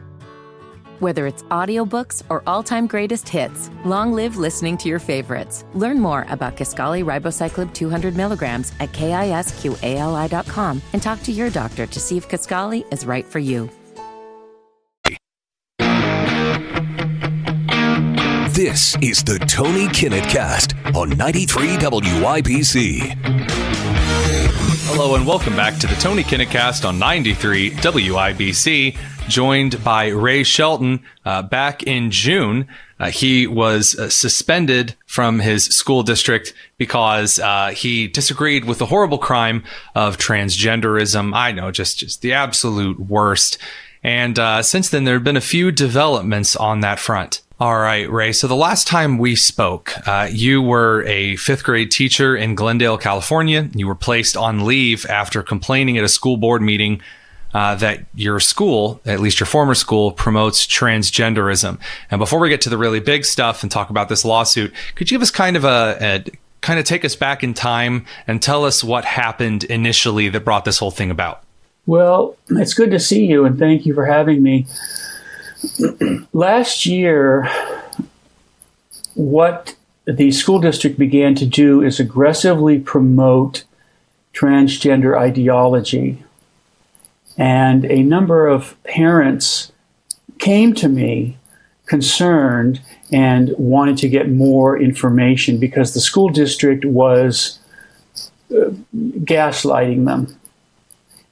Whether 1.01 1.25
it's 1.25 1.41
audiobooks 1.49 2.21
or 2.29 2.43
all-time 2.45 2.85
greatest 2.85 3.27
hits, 3.27 3.71
long 3.85 4.13
live 4.13 4.37
listening 4.37 4.77
to 4.77 4.87
your 4.87 4.99
favorites. 4.99 5.65
Learn 5.73 5.99
more 5.99 6.27
about 6.29 6.55
Kisqali 6.55 7.03
Ribociclib 7.03 7.73
200 7.73 8.15
milligrams 8.15 8.71
at 8.79 8.91
kisqali.com 8.91 10.81
and 10.93 11.01
talk 11.01 11.23
to 11.23 11.31
your 11.31 11.49
doctor 11.49 11.87
to 11.87 11.99
see 11.99 12.17
if 12.17 12.29
Kisqali 12.29 12.85
is 12.93 13.07
right 13.07 13.25
for 13.25 13.39
you. 13.39 13.67
This 18.53 18.95
is 19.01 19.23
the 19.23 19.39
Tony 19.47 19.87
Kinnett 19.87 20.29
Cast 20.29 20.75
on 20.93 21.09
93 21.17 21.77
WIBC. 21.77 23.15
Hello 24.93 25.15
and 25.15 25.25
welcome 25.25 25.55
back 25.55 25.79
to 25.79 25.87
the 25.87 25.95
Tony 25.95 26.21
Kinnett 26.21 26.51
Cast 26.51 26.85
on 26.85 26.99
93 26.99 27.71
WIBC 27.71 28.97
joined 29.27 29.83
by 29.83 30.07
Ray 30.07 30.43
Shelton. 30.43 31.03
Uh, 31.25 31.41
back 31.41 31.83
in 31.83 32.11
June, 32.11 32.67
uh, 32.99 33.09
he 33.09 33.47
was 33.47 33.95
uh, 33.95 34.09
suspended 34.09 34.95
from 35.05 35.39
his 35.39 35.65
school 35.65 36.03
district 36.03 36.53
because 36.77 37.39
uh, 37.39 37.69
he 37.69 38.07
disagreed 38.07 38.65
with 38.65 38.77
the 38.77 38.85
horrible 38.87 39.17
crime 39.17 39.63
of 39.95 40.17
transgenderism. 40.17 41.33
I 41.35 41.51
know, 41.51 41.71
just 41.71 41.97
just 41.97 42.21
the 42.21 42.33
absolute 42.33 42.99
worst. 42.99 43.57
And 44.03 44.39
uh, 44.39 44.63
since 44.63 44.89
then, 44.89 45.03
there 45.03 45.15
have 45.15 45.23
been 45.23 45.37
a 45.37 45.41
few 45.41 45.71
developments 45.71 46.55
on 46.55 46.79
that 46.81 46.99
front. 46.99 47.41
All 47.59 47.77
right, 47.77 48.09
Ray. 48.09 48.31
So 48.33 48.47
the 48.47 48.55
last 48.55 48.87
time 48.87 49.19
we 49.19 49.35
spoke, 49.35 49.93
uh, 50.07 50.27
you 50.31 50.63
were 50.63 51.03
a 51.03 51.35
fifth 51.35 51.63
grade 51.63 51.91
teacher 51.91 52.35
in 52.35 52.55
Glendale, 52.55 52.97
California. 52.97 53.69
You 53.75 53.87
were 53.87 53.93
placed 53.93 54.35
on 54.35 54.65
leave 54.65 55.05
after 55.05 55.43
complaining 55.43 55.95
at 55.99 56.03
a 56.03 56.09
school 56.09 56.37
board 56.37 56.63
meeting 56.63 57.01
uh, 57.53 57.75
that 57.75 58.05
your 58.15 58.39
school, 58.39 59.01
at 59.05 59.19
least 59.19 59.39
your 59.39 59.47
former 59.47 59.75
school, 59.75 60.11
promotes 60.11 60.65
transgenderism. 60.65 61.79
And 62.09 62.19
before 62.19 62.39
we 62.39 62.49
get 62.49 62.61
to 62.61 62.69
the 62.69 62.77
really 62.77 62.99
big 62.99 63.25
stuff 63.25 63.63
and 63.63 63.71
talk 63.71 63.89
about 63.89 64.09
this 64.09 64.23
lawsuit, 64.23 64.73
could 64.95 65.11
you 65.11 65.15
give 65.15 65.21
us 65.21 65.31
kind 65.31 65.55
of 65.55 65.63
a, 65.65 65.97
a 66.01 66.23
kind 66.61 66.79
of 66.79 66.85
take 66.85 67.03
us 67.03 67.15
back 67.15 67.43
in 67.43 67.53
time 67.53 68.05
and 68.27 68.41
tell 68.41 68.65
us 68.65 68.83
what 68.83 69.03
happened 69.03 69.63
initially 69.65 70.29
that 70.29 70.45
brought 70.45 70.65
this 70.65 70.77
whole 70.79 70.91
thing 70.91 71.11
about? 71.11 71.43
Well, 71.85 72.37
it's 72.49 72.73
good 72.73 72.91
to 72.91 72.99
see 72.99 73.25
you, 73.25 73.45
and 73.45 73.57
thank 73.57 73.85
you 73.85 73.93
for 73.93 74.05
having 74.05 74.43
me. 74.43 74.67
Last 76.33 76.85
year, 76.85 77.49
what 79.15 79.75
the 80.05 80.31
school 80.31 80.59
district 80.59 80.97
began 80.97 81.35
to 81.35 81.45
do 81.45 81.81
is 81.81 81.99
aggressively 81.99 82.79
promote 82.79 83.63
transgender 84.33 85.17
ideology. 85.17 86.23
And 87.41 87.85
a 87.85 88.03
number 88.03 88.47
of 88.47 88.77
parents 88.83 89.71
came 90.37 90.75
to 90.75 90.87
me 90.87 91.39
concerned 91.87 92.79
and 93.11 93.55
wanted 93.57 93.97
to 93.97 94.09
get 94.09 94.29
more 94.29 94.79
information 94.79 95.57
because 95.57 95.95
the 95.95 96.01
school 96.01 96.29
district 96.29 96.85
was 96.85 97.57
uh, 98.51 98.69
gaslighting 99.23 100.05
them. 100.05 100.39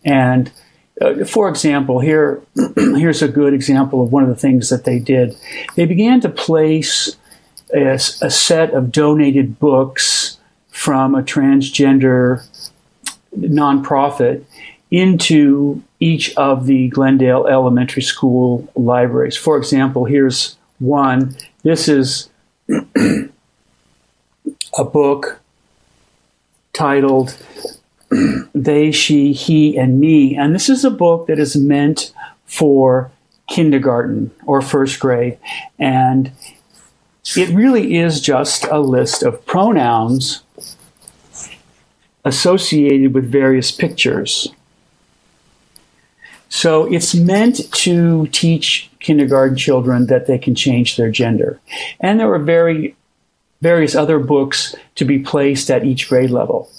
And 0.04 0.52
uh, 1.00 1.26
for 1.26 1.48
example, 1.48 2.00
here 2.00 2.42
here's 2.76 3.22
a 3.22 3.28
good 3.28 3.54
example 3.54 4.02
of 4.02 4.12
one 4.12 4.24
of 4.24 4.30
the 4.30 4.36
things 4.36 4.70
that 4.70 4.86
they 4.86 4.98
did. 4.98 5.38
They 5.76 5.86
began 5.86 6.22
to 6.22 6.30
place 6.30 7.18
a, 7.72 7.92
a 7.92 8.32
set 8.32 8.74
of 8.74 8.92
donated 8.92 9.60
books 9.60 10.40
from 10.72 11.14
a 11.14 11.22
transgender 11.22 12.44
nonprofit 13.38 14.44
into 14.92 15.82
each 16.00 16.36
of 16.36 16.66
the 16.66 16.88
Glendale 16.90 17.48
Elementary 17.48 18.02
School 18.02 18.68
libraries. 18.76 19.38
For 19.38 19.58
example, 19.58 20.06
here's 20.06 20.58
one. 20.80 21.36
This 21.64 21.88
is 21.88 22.30
a 22.70 23.30
book 24.84 25.40
titled 26.74 27.38
They, 28.56 28.92
She, 28.92 29.34
He, 29.34 29.78
and 29.78 30.00
Me. 30.00 30.36
And 30.36 30.56
this 30.56 30.70
is 30.70 30.84
a 30.84 30.92
book 30.92 31.28
that 31.28 31.40
is 31.40 31.56
meant 31.56 32.14
for 32.46 33.12
kindergarten 33.48 34.32
or 34.46 34.62
first 34.62 35.00
grade. 35.00 35.38
And 35.78 36.32
it 37.36 37.50
really 37.50 37.98
is 37.98 38.22
just 38.22 38.66
a 38.66 38.80
list 38.80 39.24
of 39.24 39.46
pronouns 39.46 40.42
associated 42.26 43.14
with 43.14 43.32
various 43.32 43.72
pictures. 43.72 44.50
So 46.50 46.92
it's 46.92 47.16
meant 47.16 47.72
to 47.74 48.28
teach 48.28 48.90
kindergarten 49.00 49.56
children 49.56 50.08
that 50.08 50.28
they 50.28 50.38
can 50.38 50.56
change 50.56 50.98
their 50.98 51.12
gender. 51.12 51.60
And 52.00 52.20
there 52.20 52.34
are 52.34 52.40
very 52.40 52.96
various 53.62 53.96
other 53.96 54.20
books 54.20 54.76
to 54.96 55.06
be 55.06 55.20
placed 55.20 55.70
at 55.70 55.86
each 55.86 56.10
grade 56.10 56.32
level. 56.32 56.70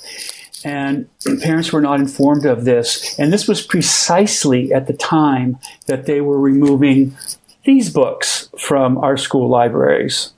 And 0.65 1.09
parents 1.43 1.73
were 1.73 1.81
not 1.81 2.01
informed 2.01 2.47
of 2.47 2.65
this. 2.65 3.19
And 3.19 3.33
this 3.33 3.47
was 3.47 3.63
precisely 3.63 4.73
at 4.73 4.87
the 4.87 4.93
time 4.93 5.59
that 5.87 6.07
they 6.07 6.21
were 6.21 6.39
removing 6.39 7.17
these 7.65 7.91
books 7.91 8.49
from 8.59 8.99
our 8.99 9.17
school 9.17 9.49
libraries. 9.49 10.33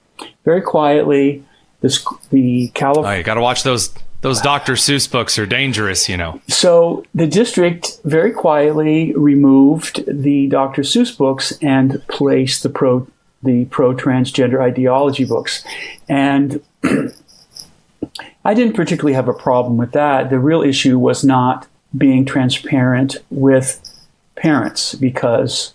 Very 0.45 0.61
quietly, 0.61 1.45
this, 1.81 2.05
the 2.31 2.69
California. 2.75 3.11
Oh, 3.13 3.19
you 3.19 3.23
got 3.23 3.35
to 3.35 3.41
watch 3.41 3.63
those 3.63 3.95
those 4.23 4.41
Dr. 4.41 4.75
Seuss 4.75 5.11
books 5.11 5.39
are 5.39 5.47
dangerous, 5.47 6.09
you 6.09 6.17
know. 6.17 6.41
So 6.49 7.05
the 7.15 7.27
district 7.27 8.01
very 8.05 8.33
quietly 8.33 9.13
removed 9.15 10.05
the 10.07 10.47
Dr. 10.47 10.83
Seuss 10.83 11.17
books 11.17 11.53
and 11.61 12.03
placed 12.09 12.63
the 12.63 12.71
pro 12.71 13.07
the 13.45 13.65
pro 13.67 13.93
transgender 13.93 14.61
ideology 14.61 15.25
books, 15.25 15.65
and 16.09 16.63
I 18.45 18.55
didn't 18.55 18.75
particularly 18.75 19.15
have 19.15 19.29
a 19.29 19.33
problem 19.33 19.77
with 19.77 19.93
that. 19.93 20.31
The 20.31 20.39
real 20.39 20.63
issue 20.63 20.99
was 20.99 21.25
not 21.25 21.67
being 21.97 22.25
transparent 22.25 23.17
with 23.31 23.81
parents 24.37 24.95
because 24.95 25.75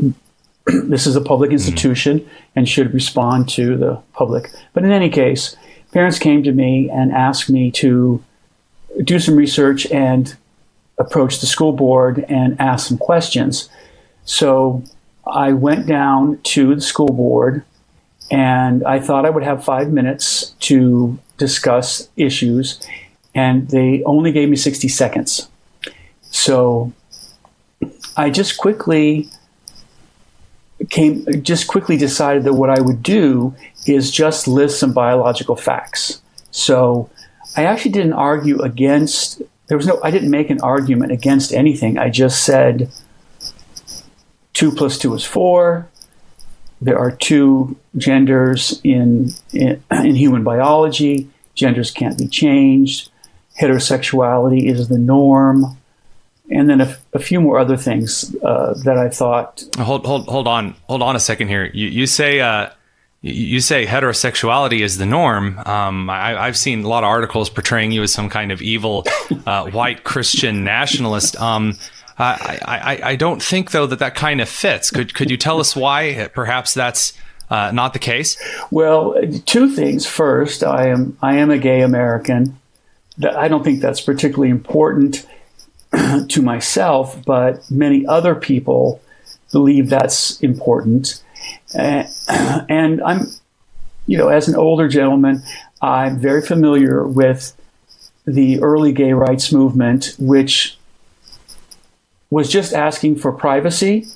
this 0.66 1.06
is 1.06 1.14
a 1.14 1.20
public 1.20 1.50
hmm. 1.50 1.54
institution 1.54 2.28
and 2.56 2.66
should 2.66 2.94
respond 2.94 3.50
to 3.50 3.76
the 3.76 4.00
public. 4.14 4.50
But 4.72 4.84
in 4.84 4.90
any 4.90 5.10
case, 5.10 5.56
parents 5.92 6.18
came 6.18 6.42
to 6.42 6.52
me 6.52 6.90
and 6.90 7.12
asked 7.12 7.50
me 7.50 7.70
to 7.72 8.22
do 9.02 9.18
some 9.18 9.36
research 9.36 9.86
and 9.86 10.36
approach 10.98 11.40
the 11.40 11.46
school 11.46 11.72
board 11.72 12.24
and 12.28 12.60
ask 12.60 12.88
some 12.88 12.98
questions. 12.98 13.68
So 14.24 14.82
I 15.26 15.52
went 15.52 15.86
down 15.86 16.40
to 16.42 16.74
the 16.74 16.80
school 16.80 17.12
board 17.12 17.64
and 18.30 18.84
I 18.84 19.00
thought 19.00 19.24
I 19.24 19.30
would 19.30 19.42
have 19.42 19.64
five 19.64 19.90
minutes 19.90 20.50
to 20.60 21.18
discuss 21.38 22.08
issues, 22.16 22.78
and 23.34 23.68
they 23.68 24.02
only 24.04 24.32
gave 24.32 24.48
me 24.50 24.56
60 24.56 24.88
seconds. 24.88 25.48
So 26.22 26.92
I 28.16 28.30
just 28.30 28.58
quickly 28.58 29.28
came 30.90 31.24
just 31.42 31.66
quickly 31.66 31.96
decided 31.96 32.44
that 32.44 32.52
what 32.52 32.70
I 32.70 32.80
would 32.80 33.02
do 33.02 33.54
is 33.88 34.10
just 34.10 34.46
list 34.46 34.78
some 34.78 34.92
biological 34.92 35.56
facts. 35.56 36.20
So 36.50 37.10
I 37.56 37.64
actually 37.64 37.92
didn't 37.92 38.12
argue 38.14 38.60
against 38.62 39.42
there 39.68 39.76
was 39.76 39.86
no 39.86 40.00
I 40.02 40.10
didn't 40.10 40.30
make 40.30 40.50
an 40.50 40.60
argument 40.60 41.12
against 41.12 41.52
anything. 41.52 41.98
I 41.98 42.10
just 42.10 42.44
said 42.44 42.90
two 44.52 44.72
plus 44.72 44.98
two 44.98 45.14
is 45.14 45.24
four. 45.24 45.88
There 46.80 46.98
are 46.98 47.10
two 47.10 47.76
genders 47.96 48.80
in, 48.84 49.30
in, 49.52 49.82
in 49.90 50.14
human 50.14 50.44
biology. 50.44 51.28
Genders 51.56 51.90
can't 51.90 52.16
be 52.16 52.28
changed. 52.28 53.10
Heterosexuality 53.60 54.70
is 54.70 54.88
the 54.88 54.98
norm 54.98 55.76
and 56.50 56.68
then 56.68 56.80
a, 56.80 56.96
a, 57.12 57.18
few 57.18 57.40
more 57.40 57.58
other 57.58 57.76
things 57.76 58.34
uh, 58.42 58.74
that 58.84 58.96
I 58.96 59.08
thought. 59.08 59.64
Hold, 59.78 60.06
hold, 60.06 60.26
hold 60.28 60.48
on, 60.48 60.74
hold 60.84 61.02
on 61.02 61.14
a 61.14 61.20
second 61.20 61.48
here. 61.48 61.70
You, 61.74 61.88
you 61.88 62.06
say, 62.06 62.40
uh, 62.40 62.70
you 63.20 63.60
say 63.60 63.84
heterosexuality 63.84 64.80
is 64.80 64.98
the 64.98 65.06
norm. 65.06 65.58
Um, 65.66 66.08
I, 66.08 66.46
have 66.46 66.56
seen 66.56 66.84
a 66.84 66.88
lot 66.88 67.02
of 67.02 67.08
articles 67.08 67.50
portraying 67.50 67.90
you 67.90 68.02
as 68.02 68.12
some 68.12 68.28
kind 68.28 68.52
of 68.52 68.62
evil 68.62 69.04
uh, 69.44 69.70
white 69.70 70.04
Christian 70.04 70.62
nationalist. 70.62 71.36
Um, 71.40 71.76
I, 72.16 72.58
I, 72.64 73.10
I, 73.10 73.16
don't 73.16 73.42
think 73.42 73.70
though 73.70 73.86
that 73.86 74.00
that 74.00 74.14
kind 74.14 74.40
of 74.40 74.48
fits. 74.48 74.90
Could, 74.90 75.14
could 75.14 75.30
you 75.30 75.36
tell 75.36 75.60
us 75.60 75.76
why? 75.76 76.28
Perhaps 76.32 76.74
that's 76.74 77.12
uh, 77.50 77.70
not 77.72 77.92
the 77.92 77.98
case. 77.98 78.36
Well, 78.70 79.14
two 79.46 79.68
things. 79.68 80.06
First, 80.06 80.62
I 80.62 80.88
am, 80.88 81.16
I 81.22 81.36
am 81.36 81.50
a 81.50 81.58
gay 81.58 81.82
American. 81.82 82.58
I 83.22 83.48
don't 83.48 83.64
think 83.64 83.80
that's 83.80 84.00
particularly 84.00 84.50
important 84.50 85.26
to 86.28 86.42
myself, 86.42 87.24
but 87.24 87.68
many 87.70 88.06
other 88.06 88.34
people 88.34 89.00
believe 89.50 89.88
that's 89.88 90.40
important. 90.40 91.22
Uh, 91.74 92.04
and 92.68 93.02
I'm, 93.02 93.26
you 94.06 94.18
know, 94.18 94.28
as 94.28 94.48
an 94.48 94.56
older 94.56 94.88
gentleman, 94.88 95.42
I'm 95.80 96.18
very 96.18 96.42
familiar 96.42 97.06
with 97.06 97.54
the 98.26 98.60
early 98.60 98.92
gay 98.92 99.12
rights 99.12 99.52
movement, 99.52 100.14
which 100.18 100.76
was 102.30 102.50
just 102.50 102.74
asking 102.74 103.16
for 103.16 103.32
privacy 103.32 104.06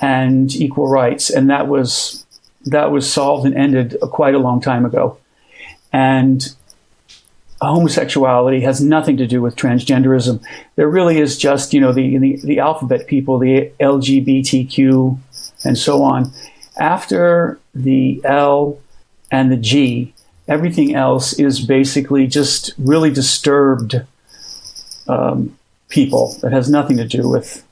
and 0.00 0.54
equal 0.54 0.88
rights, 0.88 1.28
and 1.30 1.50
that 1.50 1.66
was 1.66 2.24
that 2.66 2.90
was 2.90 3.10
solved 3.10 3.46
and 3.46 3.56
ended 3.56 3.96
quite 4.00 4.34
a 4.34 4.38
long 4.38 4.60
time 4.60 4.84
ago. 4.84 5.18
And 5.92 6.54
homosexuality 7.60 8.60
has 8.60 8.80
nothing 8.80 9.16
to 9.16 9.26
do 9.26 9.40
with 9.42 9.56
transgenderism. 9.56 10.44
There 10.76 10.88
really 10.88 11.18
is 11.18 11.36
just, 11.36 11.74
you 11.74 11.80
know, 11.80 11.92
the, 11.92 12.18
the, 12.18 12.40
the 12.44 12.58
alphabet 12.60 13.06
people, 13.06 13.38
the 13.38 13.72
LGBTQ 13.80 15.18
and 15.64 15.76
so 15.76 16.02
on. 16.02 16.32
After 16.78 17.58
the 17.74 18.20
L 18.24 18.78
and 19.30 19.50
the 19.50 19.56
G, 19.56 20.14
everything 20.46 20.94
else 20.94 21.32
is 21.32 21.60
basically 21.60 22.26
just 22.26 22.72
really 22.78 23.10
disturbed 23.10 24.02
um, 25.08 25.56
people 25.88 26.36
It 26.42 26.52
has 26.52 26.70
nothing 26.70 26.96
to 26.98 27.04
do 27.06 27.28
with 27.28 27.64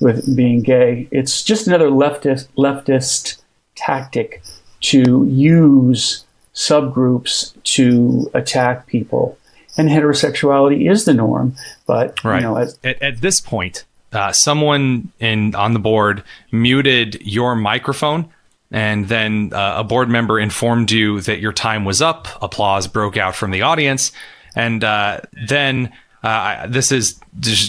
with 0.00 0.36
being 0.36 0.62
gay. 0.62 1.08
It's 1.10 1.42
just 1.42 1.66
another 1.66 1.88
leftist 1.88 2.48
leftist 2.58 3.40
tactic 3.76 4.42
to 4.80 5.26
use 5.26 6.24
subgroups 6.54 7.54
to 7.62 8.30
attack 8.34 8.86
people. 8.86 9.38
And 9.78 9.88
heterosexuality 9.88 10.90
is 10.90 11.06
the 11.06 11.14
norm, 11.14 11.54
but 11.86 12.22
right. 12.24 12.42
you 12.42 12.42
know, 12.42 12.56
as- 12.56 12.78
at, 12.84 13.00
at 13.00 13.20
this 13.22 13.40
point, 13.40 13.84
uh, 14.12 14.32
someone 14.32 15.12
in 15.18 15.54
on 15.54 15.72
the 15.72 15.78
board 15.78 16.22
muted 16.50 17.22
your 17.22 17.54
microphone, 17.54 18.28
and 18.72 19.08
then 19.08 19.52
uh, 19.52 19.76
a 19.78 19.84
board 19.84 20.08
member 20.08 20.40
informed 20.40 20.90
you 20.90 21.20
that 21.20 21.40
your 21.40 21.52
time 21.52 21.84
was 21.84 22.02
up. 22.02 22.26
Applause 22.42 22.88
broke 22.88 23.16
out 23.16 23.36
from 23.36 23.50
the 23.50 23.62
audience, 23.62 24.12
and 24.54 24.82
uh, 24.82 25.20
then. 25.46 25.92
Uh, 26.24 26.68
this 26.68 26.92
is 26.92 27.18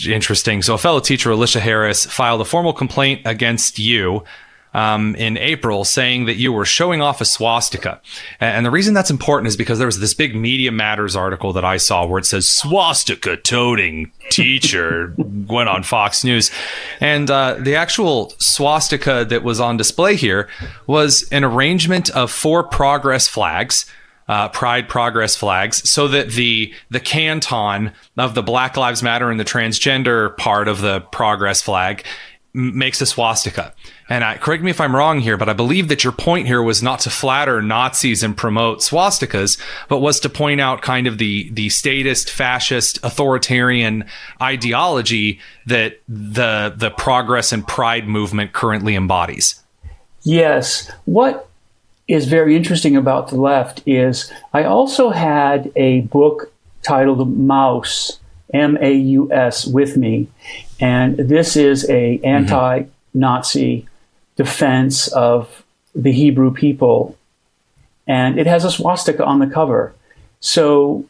interesting. 0.07 0.61
So, 0.61 0.75
a 0.75 0.77
fellow 0.77 0.99
teacher, 0.99 1.31
Alicia 1.31 1.59
Harris, 1.59 2.05
filed 2.05 2.39
a 2.39 2.45
formal 2.45 2.71
complaint 2.71 3.23
against 3.25 3.79
you 3.79 4.23
um, 4.73 5.15
in 5.15 5.37
April 5.37 5.83
saying 5.83 6.25
that 6.25 6.35
you 6.35 6.51
were 6.51 6.65
showing 6.65 7.01
off 7.01 7.21
a 7.21 7.25
swastika. 7.25 8.01
And 8.39 8.65
the 8.65 8.71
reason 8.71 8.93
that's 8.93 9.11
important 9.11 9.47
is 9.47 9.57
because 9.57 9.77
there 9.77 9.87
was 9.87 9.99
this 9.99 10.13
big 10.13 10.35
Media 10.35 10.71
Matters 10.71 11.15
article 11.15 11.53
that 11.53 11.65
I 11.65 11.77
saw 11.77 12.05
where 12.05 12.19
it 12.19 12.25
says 12.25 12.47
swastika 12.49 13.37
toting 13.37 14.11
teacher 14.29 15.13
went 15.17 15.69
on 15.69 15.83
Fox 15.83 16.23
News. 16.23 16.51
And 16.99 17.29
uh, 17.29 17.57
the 17.59 17.75
actual 17.75 18.33
swastika 18.39 19.25
that 19.25 19.43
was 19.43 19.59
on 19.59 19.77
display 19.77 20.15
here 20.15 20.49
was 20.87 21.27
an 21.31 21.43
arrangement 21.43 22.09
of 22.11 22.31
four 22.31 22.63
progress 22.63 23.27
flags. 23.27 23.85
Uh, 24.25 24.47
pride 24.47 24.87
progress 24.87 25.35
flags 25.35 25.87
so 25.87 26.07
that 26.07 26.29
the 26.29 26.73
the 26.89 27.01
canton 27.01 27.91
of 28.17 28.35
the 28.35 28.41
black 28.41 28.77
lives 28.77 29.03
matter 29.03 29.29
and 29.29 29.37
the 29.37 29.43
transgender 29.43 30.35
part 30.37 30.69
of 30.69 30.79
the 30.79 31.01
progress 31.11 31.61
flag 31.61 32.05
makes 32.53 33.01
a 33.01 33.05
swastika. 33.05 33.73
And 34.09 34.23
I, 34.23 34.37
correct 34.37 34.61
me 34.61 34.69
if 34.69 34.79
I'm 34.79 34.95
wrong 34.95 35.21
here, 35.21 35.37
but 35.37 35.49
I 35.49 35.53
believe 35.53 35.87
that 35.87 36.03
your 36.03 36.13
point 36.13 36.45
here 36.45 36.61
was 36.61 36.83
not 36.83 36.99
to 37.01 37.09
flatter 37.09 37.61
Nazis 37.61 38.21
and 38.21 38.37
promote 38.37 38.79
swastikas, 38.79 39.59
but 39.89 39.99
was 39.99 40.19
to 40.19 40.29
point 40.29 40.61
out 40.61 40.81
kind 40.81 41.07
of 41.07 41.17
the 41.17 41.49
the 41.51 41.69
statist, 41.69 42.29
fascist, 42.29 42.99
authoritarian 43.03 44.05
ideology 44.41 45.39
that 45.65 45.99
the 46.07 46.73
the 46.75 46.91
progress 46.91 47.51
and 47.51 47.67
pride 47.67 48.07
movement 48.07 48.53
currently 48.53 48.95
embodies. 48.95 49.59
Yes. 50.21 50.91
What 51.05 51.49
is 52.07 52.27
very 52.27 52.55
interesting 52.55 52.95
about 52.95 53.29
the 53.29 53.37
left 53.37 53.81
is 53.87 54.31
I 54.53 54.63
also 54.63 55.09
had 55.09 55.71
a 55.75 56.01
book 56.01 56.51
titled 56.83 57.35
Maus, 57.35 58.19
M 58.53 58.77
A 58.81 58.93
U 58.93 59.31
S, 59.31 59.65
with 59.65 59.97
me, 59.97 60.27
and 60.79 61.17
this 61.17 61.55
is 61.55 61.89
a 61.89 62.17
mm-hmm. 62.17 62.25
anti-Nazi 62.25 63.87
defense 64.35 65.07
of 65.09 65.63
the 65.95 66.11
Hebrew 66.11 66.51
people, 66.51 67.17
and 68.07 68.39
it 68.39 68.47
has 68.47 68.65
a 68.65 68.71
swastika 68.71 69.23
on 69.23 69.39
the 69.39 69.47
cover. 69.47 69.93
So 70.39 71.05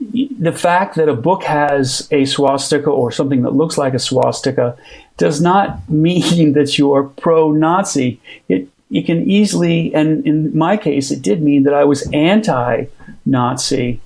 the 0.00 0.52
fact 0.52 0.96
that 0.96 1.08
a 1.08 1.14
book 1.14 1.44
has 1.44 2.06
a 2.10 2.24
swastika 2.24 2.90
or 2.90 3.10
something 3.10 3.42
that 3.42 3.54
looks 3.54 3.78
like 3.78 3.94
a 3.94 3.98
swastika 3.98 4.76
does 5.16 5.40
not 5.40 5.88
mean 5.90 6.52
that 6.52 6.78
you're 6.78 7.04
pro-Nazi. 7.04 8.20
It 8.48 8.68
it 8.88 9.04
can 9.04 9.28
easily, 9.28 9.92
and 9.94 10.24
in 10.24 10.56
my 10.56 10.76
case, 10.76 11.10
it 11.10 11.20
did 11.20 11.42
mean 11.42 11.64
that 11.64 11.74
I 11.74 11.82
was 11.82 12.08
anti-Nazi. 12.12 14.00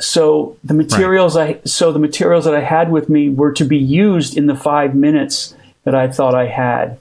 So 0.00 0.56
the 0.64 0.74
materials 0.74 1.36
right. 1.36 1.60
I 1.64 1.68
so 1.68 1.92
the 1.92 1.98
materials 1.98 2.44
that 2.46 2.54
I 2.54 2.60
had 2.60 2.90
with 2.90 3.08
me 3.08 3.28
were 3.28 3.52
to 3.52 3.64
be 3.64 3.78
used 3.78 4.36
in 4.36 4.46
the 4.46 4.54
five 4.54 4.94
minutes 4.94 5.54
that 5.84 5.94
I 5.94 6.08
thought 6.10 6.34
I 6.34 6.46
had. 6.46 6.98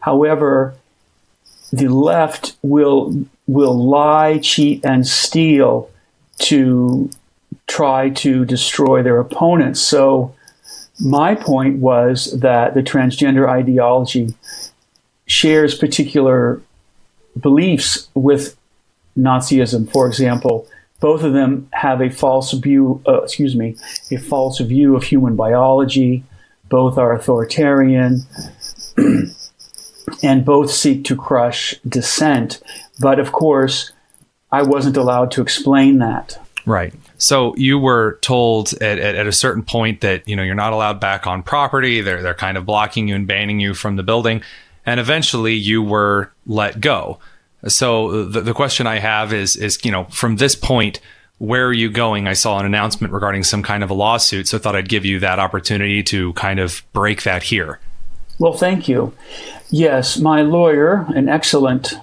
However, 0.00 0.74
the 1.72 1.88
left 1.88 2.56
will 2.62 3.26
will 3.46 3.76
lie, 3.76 4.38
cheat, 4.38 4.84
and 4.84 5.06
steal 5.06 5.90
to 6.38 7.10
try 7.66 8.10
to 8.10 8.44
destroy 8.44 9.02
their 9.02 9.20
opponents. 9.20 9.80
So 9.80 10.34
my 11.00 11.34
point 11.34 11.78
was 11.78 12.38
that 12.40 12.74
the 12.74 12.82
transgender 12.82 13.48
ideology 13.48 14.34
shares 15.26 15.76
particular 15.76 16.62
beliefs 17.38 18.08
with 18.14 18.56
Nazism. 19.16 19.90
For 19.90 20.06
example, 20.06 20.66
both 21.00 21.22
of 21.22 21.32
them 21.32 21.68
have 21.72 22.00
a 22.00 22.10
false 22.10 22.52
view, 22.52 23.02
uh, 23.06 23.22
excuse 23.22 23.54
me, 23.54 23.76
a 24.10 24.16
false 24.16 24.58
view 24.58 24.96
of 24.96 25.04
human 25.04 25.36
biology. 25.36 26.24
Both 26.68 26.98
are 26.98 27.14
authoritarian, 27.14 28.22
and 30.22 30.44
both 30.44 30.70
seek 30.70 31.04
to 31.04 31.16
crush 31.16 31.74
dissent. 31.88 32.60
But 33.00 33.18
of 33.18 33.32
course, 33.32 33.92
I 34.52 34.62
wasn't 34.62 34.96
allowed 34.96 35.30
to 35.32 35.42
explain 35.42 35.98
that. 35.98 36.38
Right. 36.66 36.92
So 37.16 37.54
you 37.56 37.78
were 37.78 38.18
told 38.20 38.74
at, 38.74 38.98
at, 38.98 39.14
at, 39.14 39.26
a 39.26 39.32
certain 39.32 39.62
point 39.62 40.02
that 40.02 40.28
you 40.28 40.36
know 40.36 40.42
you're 40.42 40.54
not 40.54 40.74
allowed 40.74 41.00
back 41.00 41.26
on 41.26 41.42
property. 41.42 42.02
They're 42.02 42.22
they're 42.22 42.34
kind 42.34 42.58
of 42.58 42.66
blocking 42.66 43.08
you 43.08 43.14
and 43.14 43.26
banning 43.26 43.58
you 43.58 43.72
from 43.72 43.96
the 43.96 44.02
building, 44.02 44.42
and 44.84 45.00
eventually 45.00 45.54
you 45.54 45.82
were 45.82 46.30
let 46.46 46.80
go. 46.80 47.18
So 47.66 48.24
the, 48.24 48.40
the 48.40 48.54
question 48.54 48.86
I 48.86 48.98
have 48.98 49.32
is 49.32 49.56
is 49.56 49.84
you 49.84 49.90
know 49.90 50.04
from 50.04 50.36
this 50.36 50.54
point 50.54 51.00
where 51.38 51.66
are 51.66 51.72
you 51.72 51.88
going? 51.88 52.26
I 52.26 52.32
saw 52.32 52.58
an 52.58 52.66
announcement 52.66 53.12
regarding 53.12 53.44
some 53.44 53.62
kind 53.62 53.84
of 53.84 53.90
a 53.90 53.94
lawsuit, 53.94 54.48
so 54.48 54.58
I 54.58 54.60
thought 54.60 54.74
I'd 54.74 54.88
give 54.88 55.04
you 55.04 55.20
that 55.20 55.38
opportunity 55.38 56.02
to 56.04 56.32
kind 56.32 56.58
of 56.58 56.82
break 56.92 57.22
that 57.22 57.44
here. 57.44 57.78
Well, 58.40 58.52
thank 58.52 58.88
you. 58.88 59.14
Yes, 59.70 60.18
my 60.18 60.42
lawyer, 60.42 61.06
an 61.14 61.28
excellent, 61.28 61.94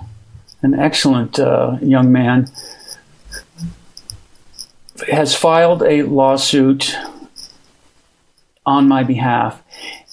an 0.62 0.74
excellent 0.74 1.38
uh, 1.38 1.78
young 1.82 2.12
man, 2.12 2.50
has 5.12 5.36
filed 5.36 5.84
a 5.84 6.04
lawsuit 6.04 6.96
on 8.66 8.88
my 8.88 9.04
behalf, 9.04 9.62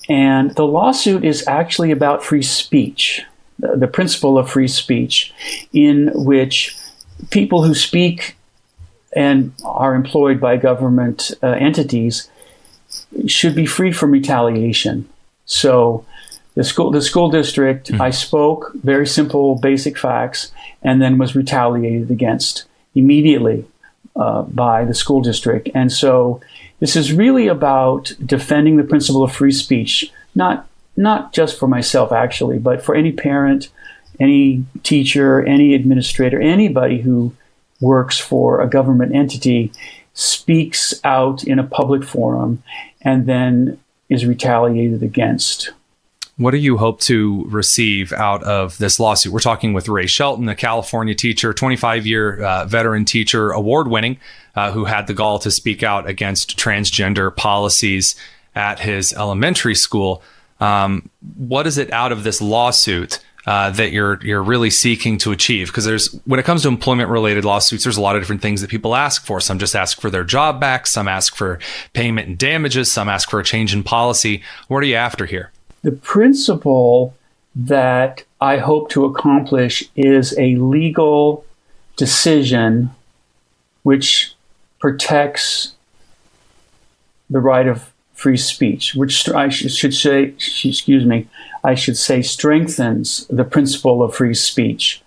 and 0.09 0.50
the 0.57 0.66
lawsuit 0.66 1.24
is 1.24 1.46
actually 1.46 1.92
about 1.92 2.24
free 2.24 2.42
speech 2.42 3.22
the 3.62 3.87
principle 3.87 4.38
of 4.38 4.51
free 4.51 4.68
speech, 4.68 5.33
in 5.72 6.11
which 6.14 6.77
people 7.31 7.62
who 7.62 7.75
speak 7.75 8.37
and 9.14 9.53
are 9.64 9.94
employed 9.94 10.40
by 10.40 10.57
government 10.57 11.31
uh, 11.42 11.48
entities 11.48 12.29
should 13.27 13.55
be 13.55 13.66
free 13.66 13.92
from 13.92 14.11
retaliation. 14.11 15.09
So, 15.44 16.05
the 16.55 16.64
school, 16.64 16.90
the 16.90 17.03
school 17.03 17.31
district, 17.31 17.90
mm-hmm. 17.90 18.03
I 18.03 18.11
spoke 18.11 18.72
very 18.75 19.07
simple, 19.07 19.57
basic 19.57 19.96
facts, 19.96 20.53
and 20.83 21.01
then 21.01 21.18
was 21.18 21.35
retaliated 21.37 22.11
against 22.11 22.64
immediately 22.94 23.64
uh, 24.16 24.42
by 24.42 24.85
the 24.85 24.94
school 24.94 25.22
district. 25.22 25.68
And 25.75 25.92
so, 25.92 26.40
this 26.81 26.96
is 26.96 27.12
really 27.12 27.48
about 27.48 28.12
defending 28.25 28.77
the 28.77 28.85
principle 28.85 29.22
of 29.22 29.33
free 29.33 29.53
speech, 29.53 30.12
not 30.35 30.66
not 30.96 31.33
just 31.33 31.59
for 31.59 31.66
myself 31.66 32.12
actually, 32.12 32.59
but 32.59 32.83
for 32.83 32.94
any 32.94 33.12
parent, 33.12 33.68
any 34.20 34.64
teacher, 34.83 35.44
any 35.44 35.74
administrator, 35.74 36.40
anybody 36.40 37.00
who 37.00 37.35
works 37.81 38.18
for 38.18 38.61
a 38.61 38.68
government 38.68 39.14
entity 39.14 39.72
speaks 40.14 40.94
out 41.05 41.42
in 41.44 41.59
a 41.59 41.64
public 41.64 42.05
forum 42.05 42.62
and 43.00 43.26
then 43.26 43.78
is 44.09 44.26
retaliated 44.26 45.02
against. 45.02 45.72
What 46.37 46.52
do 46.52 46.57
you 46.57 46.78
hope 46.78 47.00
to 47.02 47.44
receive 47.48 48.12
out 48.12 48.42
of 48.42 48.78
this 48.78 48.98
lawsuit? 48.98 49.33
We're 49.33 49.40
talking 49.40 49.74
with 49.74 49.88
Ray 49.88 50.07
Shelton, 50.07 50.48
a 50.48 50.55
California 50.55 51.14
teacher, 51.14 51.52
25 51.52 52.07
year 52.07 52.42
uh, 52.42 52.64
veteran 52.64 53.05
teacher, 53.05 53.50
award 53.50 53.88
winning, 53.88 54.18
uh, 54.55 54.72
who 54.72 54.87
had 54.87 55.07
the 55.07 55.14
gall 55.14 55.38
to 55.40 55.50
speak 55.50 55.83
out 55.83 56.09
against 56.09 56.59
transgender 56.59 57.35
policies 57.35 58.16
at 58.55 58.81
his 58.81 59.12
elementary 59.12 59.74
school. 59.74 60.22
Um, 60.62 61.11
what 61.37 61.66
is 61.66 61.77
it 61.77 61.92
out 61.92 62.12
of 62.12 62.22
this 62.22 62.40
lawsuit 62.40 63.18
uh, 63.46 63.70
that 63.70 63.90
you're 63.90 64.25
you're 64.25 64.42
really 64.42 64.70
seeking 64.70 65.18
to 65.18 65.33
achieve? 65.33 65.66
Because 65.66 65.85
there's 65.85 66.12
when 66.25 66.38
it 66.38 66.44
comes 66.44 66.62
to 66.62 66.68
employment 66.68 67.11
related 67.11 67.44
lawsuits, 67.44 67.83
there's 67.83 67.96
a 67.96 68.01
lot 68.01 68.14
of 68.14 68.22
different 68.22 68.42
things 68.42 68.61
that 68.61 68.70
people 68.70 68.94
ask 68.94 69.27
for. 69.27 69.40
Some 69.40 69.59
just 69.59 69.75
ask 69.75 70.01
for 70.01 70.09
their 70.09 70.22
job 70.22 70.61
back. 70.61 70.87
Some 70.87 71.09
ask 71.09 71.35
for 71.35 71.59
payment 71.94 72.29
and 72.29 72.38
damages. 72.38 72.92
Some 72.92 73.09
ask 73.09 73.29
for 73.29 73.40
a 73.40 73.44
change 73.44 73.75
in 73.75 73.83
policy. 73.83 74.42
What 74.68 74.85
are 74.85 74.87
you 74.87 74.94
after 74.94 75.27
here? 75.27 75.51
The 75.83 75.90
principle 75.90 77.16
that 77.57 78.22
I 78.40 78.59
hope 78.59 78.88
to 78.90 79.05
accomplish 79.05 79.83
is 79.96 80.38
a 80.38 80.55
legal 80.57 81.44
decision 81.96 82.90
which 83.83 84.35
protects 84.79 85.75
the 87.29 87.40
right 87.40 87.66
of 87.66 87.91
free 88.22 88.37
speech, 88.37 88.94
which 88.94 89.28
I 89.28 89.48
should 89.48 89.92
say, 89.92 90.22
excuse 90.22 91.04
me, 91.04 91.26
I 91.64 91.74
should 91.74 91.96
say 91.96 92.22
strengthens 92.22 93.26
the 93.26 93.42
principle 93.42 94.00
of 94.00 94.14
free 94.14 94.35
speech. 94.35 95.02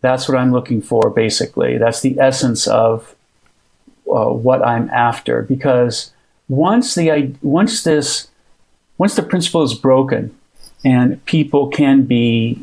That's 0.00 0.28
what 0.28 0.38
I'm 0.38 0.52
looking 0.52 0.80
for, 0.80 1.10
basically. 1.10 1.76
That's 1.76 2.00
the 2.00 2.20
essence 2.20 2.68
of 2.68 3.16
uh, 4.08 4.30
what 4.30 4.64
I'm 4.64 4.88
after. 4.90 5.42
Because 5.42 6.12
once 6.48 6.94
the 6.94 7.34
once 7.42 7.82
this 7.82 8.28
once 8.96 9.16
the 9.16 9.24
principle 9.24 9.64
is 9.64 9.74
broken, 9.74 10.38
and 10.84 11.24
people 11.24 11.66
can 11.66 12.04
be 12.04 12.62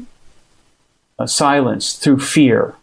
uh, 1.20 1.26
silenced 1.26 2.02
through 2.02 2.20
fear, 2.20 2.74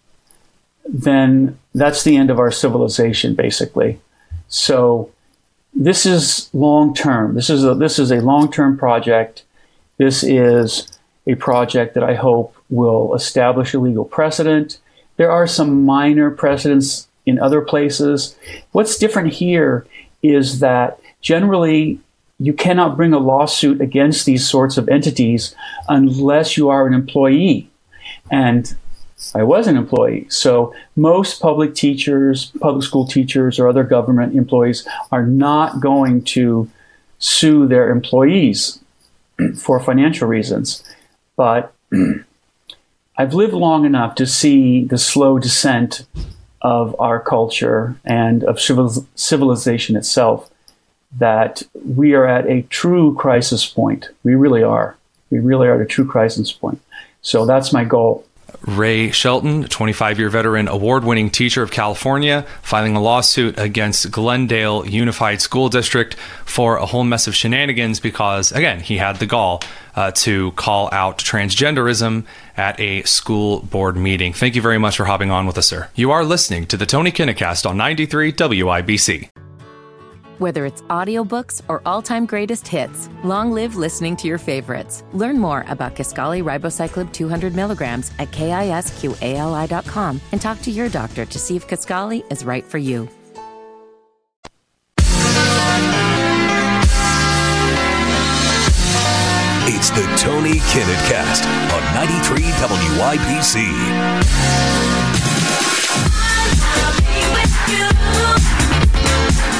then 0.84 1.58
that's 1.74 2.04
the 2.04 2.18
end 2.18 2.30
of 2.30 2.38
our 2.38 2.50
civilization, 2.50 3.34
basically. 3.34 4.00
So 4.48 5.10
this 5.74 6.06
is 6.06 6.50
long 6.52 6.94
term. 6.94 7.34
This 7.34 7.50
is 7.50 7.64
a 7.64 7.74
this 7.74 7.98
is 7.98 8.10
a 8.10 8.20
long 8.20 8.50
term 8.50 8.76
project. 8.76 9.44
This 9.98 10.22
is 10.22 10.88
a 11.26 11.34
project 11.36 11.94
that 11.94 12.04
I 12.04 12.14
hope 12.14 12.54
will 12.70 13.14
establish 13.14 13.74
a 13.74 13.78
legal 13.78 14.04
precedent. 14.04 14.78
There 15.16 15.30
are 15.30 15.46
some 15.46 15.84
minor 15.84 16.30
precedents 16.30 17.08
in 17.26 17.38
other 17.38 17.60
places. 17.60 18.36
What's 18.72 18.96
different 18.96 19.32
here 19.32 19.86
is 20.22 20.60
that 20.60 20.98
generally 21.20 22.00
you 22.38 22.52
cannot 22.52 22.96
bring 22.96 23.12
a 23.12 23.18
lawsuit 23.18 23.80
against 23.80 24.26
these 24.26 24.48
sorts 24.48 24.76
of 24.76 24.88
entities 24.88 25.54
unless 25.88 26.56
you 26.56 26.70
are 26.70 26.86
an 26.86 26.94
employee. 26.94 27.70
And 28.30 28.74
I 29.34 29.42
was 29.42 29.66
an 29.66 29.76
employee. 29.76 30.26
So 30.28 30.74
most 30.96 31.40
public 31.40 31.74
teachers, 31.74 32.52
public 32.60 32.84
school 32.84 33.06
teachers, 33.06 33.58
or 33.58 33.68
other 33.68 33.84
government 33.84 34.36
employees 34.36 34.86
are 35.10 35.24
not 35.26 35.80
going 35.80 36.22
to 36.24 36.70
sue 37.18 37.66
their 37.66 37.90
employees 37.90 38.80
for 39.56 39.80
financial 39.80 40.28
reasons. 40.28 40.84
But 41.36 41.72
I've 43.16 43.34
lived 43.34 43.54
long 43.54 43.84
enough 43.84 44.14
to 44.16 44.26
see 44.26 44.84
the 44.84 44.98
slow 44.98 45.38
descent 45.38 46.06
of 46.60 46.98
our 47.00 47.20
culture 47.20 47.96
and 48.04 48.44
of 48.44 48.60
civil- 48.60 49.06
civilization 49.14 49.96
itself 49.96 50.50
that 51.18 51.62
we 51.74 52.14
are 52.14 52.26
at 52.26 52.46
a 52.46 52.62
true 52.62 53.14
crisis 53.14 53.66
point. 53.66 54.08
We 54.22 54.34
really 54.34 54.62
are. 54.62 54.96
We 55.30 55.40
really 55.40 55.68
are 55.68 55.74
at 55.74 55.80
a 55.80 55.86
true 55.86 56.06
crisis 56.06 56.52
point. 56.52 56.80
So 57.20 57.46
that's 57.46 57.72
my 57.72 57.84
goal. 57.84 58.24
Ray 58.66 59.10
Shelton, 59.10 59.64
25 59.64 60.18
year 60.18 60.28
veteran, 60.28 60.68
award 60.68 61.04
winning 61.04 61.30
teacher 61.30 61.62
of 61.62 61.70
California, 61.70 62.46
filing 62.62 62.96
a 62.96 63.00
lawsuit 63.00 63.58
against 63.58 64.10
Glendale 64.10 64.86
Unified 64.86 65.40
School 65.40 65.68
District 65.68 66.14
for 66.44 66.76
a 66.76 66.86
whole 66.86 67.04
mess 67.04 67.26
of 67.26 67.34
shenanigans 67.34 68.00
because, 68.00 68.52
again, 68.52 68.80
he 68.80 68.98
had 68.98 69.16
the 69.16 69.26
gall 69.26 69.62
uh, 69.96 70.10
to 70.12 70.52
call 70.52 70.88
out 70.92 71.18
transgenderism 71.18 72.24
at 72.56 72.78
a 72.78 73.02
school 73.02 73.60
board 73.60 73.96
meeting. 73.96 74.32
Thank 74.32 74.54
you 74.54 74.62
very 74.62 74.78
much 74.78 74.96
for 74.96 75.04
hopping 75.04 75.30
on 75.30 75.46
with 75.46 75.58
us, 75.58 75.66
sir. 75.66 75.88
You 75.94 76.10
are 76.10 76.24
listening 76.24 76.66
to 76.66 76.76
the 76.76 76.86
Tony 76.86 77.10
Kinnett 77.10 77.68
on 77.68 77.76
93 77.76 78.32
WIBC. 78.32 79.41
Whether 80.38 80.66
it's 80.66 80.82
audiobooks 80.82 81.62
or 81.68 81.82
all-time 81.86 82.26
greatest 82.26 82.66
hits, 82.66 83.08
long 83.24 83.52
live 83.52 83.76
listening 83.76 84.16
to 84.16 84.28
your 84.28 84.38
favorites. 84.38 85.04
Learn 85.12 85.38
more 85.38 85.64
about 85.68 85.94
Kisqali 85.94 86.42
Ribociclib 86.42 87.12
200 87.12 87.54
milligrams 87.54 88.10
at 88.18 88.30
kisqali.com 88.30 90.20
and 90.32 90.40
talk 90.40 90.60
to 90.62 90.70
your 90.70 90.88
doctor 90.88 91.24
to 91.24 91.38
see 91.38 91.56
if 91.56 91.68
Kisqali 91.68 92.24
is 92.32 92.44
right 92.44 92.64
for 92.64 92.78
you. 92.78 93.08
It's 99.64 99.90
the 99.90 100.02
Tony 100.16 100.60
Kinnett 100.70 101.02
Cast 101.08 101.44
on 101.72 101.82
93 101.94 102.42
WIBC. 102.42 103.56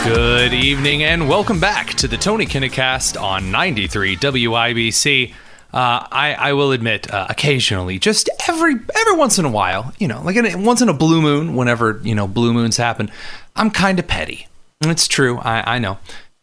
Good 0.05 0.53
evening 0.53 1.05
and 1.05 1.29
welcome 1.29 1.61
back 1.61 1.91
to 1.95 2.09
the 2.09 2.17
Tony 2.17 2.45
Kinnett 2.45 3.21
on 3.21 3.53
93 3.53 4.17
WIBC. 4.17 5.31
Uh, 5.31 5.35
I, 5.73 6.35
I, 6.37 6.53
will 6.55 6.73
admit, 6.73 7.09
uh, 7.15 7.29
occasionally, 7.31 8.01
just 8.01 8.29
every 8.49 8.75
every 8.75 9.17
once 9.17 9.39
in 9.39 9.45
a 9.45 9.51
while, 9.51 9.95
you 10.01 10.09
know, 10.09 10.21
like 10.23 10.35
in, 10.35 10.65
once 10.65 10.83
in 10.83 10.89
a 10.89 10.93
blue 10.93 11.23
moon, 11.23 11.55
whenever 11.55 12.01
you 12.03 12.17
know 12.17 12.27
blue 12.27 12.53
moons 12.53 12.79
happen, 12.79 13.13
I'm 13.55 13.71
kind 13.71 14.01
of 14.01 14.09
petty. 14.09 14.49
It's 14.81 15.07
true, 15.07 15.39
I, 15.39 15.77
I 15.77 15.79
know. 15.79 15.99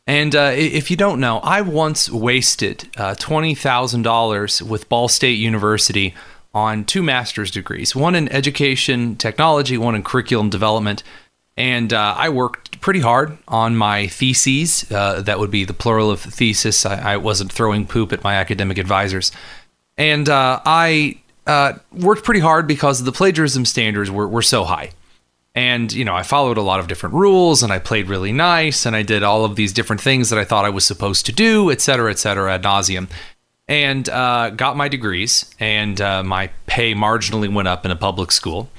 And 0.08 0.38
uh, 0.38 0.54
if 0.56 0.90
you 0.90 0.96
don't 0.96 1.20
know, 1.20 1.40
I 1.40 1.60
once 1.60 2.10
wasted 2.10 2.88
uh, 2.96 3.16
twenty 3.16 3.56
thousand 3.56 4.04
dollars 4.04 4.64
with 4.64 4.88
Ball 4.88 5.10
State 5.10 5.38
University 5.38 6.16
on 6.54 6.86
two 6.86 7.04
master's 7.04 7.52
degrees, 7.52 7.94
one 7.94 8.16
in 8.16 8.30
education 8.30 9.18
technology, 9.18 9.78
one 9.78 9.96
in 9.96 10.04
curriculum 10.04 10.50
development. 10.50 11.04
And 11.60 11.92
uh, 11.92 12.16
I 12.18 12.30
worked 12.30 12.80
pretty 12.80 13.02
hard 13.02 13.38
on 13.46 13.76
my 13.76 14.08
theses. 14.08 14.90
Uh, 14.90 15.22
that 15.22 15.40
would 15.40 15.52
be 15.52 15.66
the 15.66 15.74
plural 15.74 16.10
of 16.10 16.22
thesis. 16.22 16.86
I, 16.86 17.14
I, 17.14 17.18
wasn't 17.18 17.52
throwing 17.52 17.86
poop 17.86 18.14
at 18.14 18.24
my 18.24 18.36
academic 18.36 18.78
advisors. 18.78 19.34
And 19.98 20.30
uh, 20.30 20.62
I 20.66 21.20
uh, 21.46 21.74
worked 21.92 22.24
pretty 22.24 22.40
hard 22.40 22.66
because 22.66 23.04
the 23.04 23.12
plagiarism 23.12 23.66
standards 23.66 24.10
were, 24.10 24.26
were 24.26 24.42
so 24.42 24.64
high. 24.64 24.92
And, 25.54 25.92
you 25.92 26.06
know, 26.06 26.16
I 26.16 26.24
followed 26.24 26.58
a 26.58 26.62
lot 26.62 26.80
of 26.80 26.88
different 26.88 27.16
rules 27.16 27.62
and 27.62 27.74
I 27.74 27.80
played 27.80 28.08
really 28.08 28.32
nice 28.32 28.86
and 28.86 28.96
I 28.96 29.02
did 29.02 29.24
all 29.24 29.44
of 29.44 29.58
these 29.58 29.74
different 29.74 30.02
things 30.02 30.30
that 30.30 30.40
I 30.40 30.46
thought 30.46 30.64
I 30.64 30.70
was 30.70 30.86
supposed 30.86 31.26
to 31.26 31.34
do, 31.34 31.72
et 31.72 31.82
cetera, 31.82 32.10
et 32.10 32.20
cetera, 32.20 32.54
ad 32.54 32.64
nauseum. 32.64 33.10
And 33.68 34.08
uh, 34.08 34.52
got 34.52 34.78
my 34.78 34.88
degrees 34.88 35.54
and 35.60 36.00
uh, 36.00 36.24
my 36.24 36.52
pay 36.68 36.96
marginally 36.96 37.54
went 37.54 37.68
up 37.68 37.84
in 37.84 37.92
a 37.92 37.98
public 37.98 38.32
school. 38.32 38.70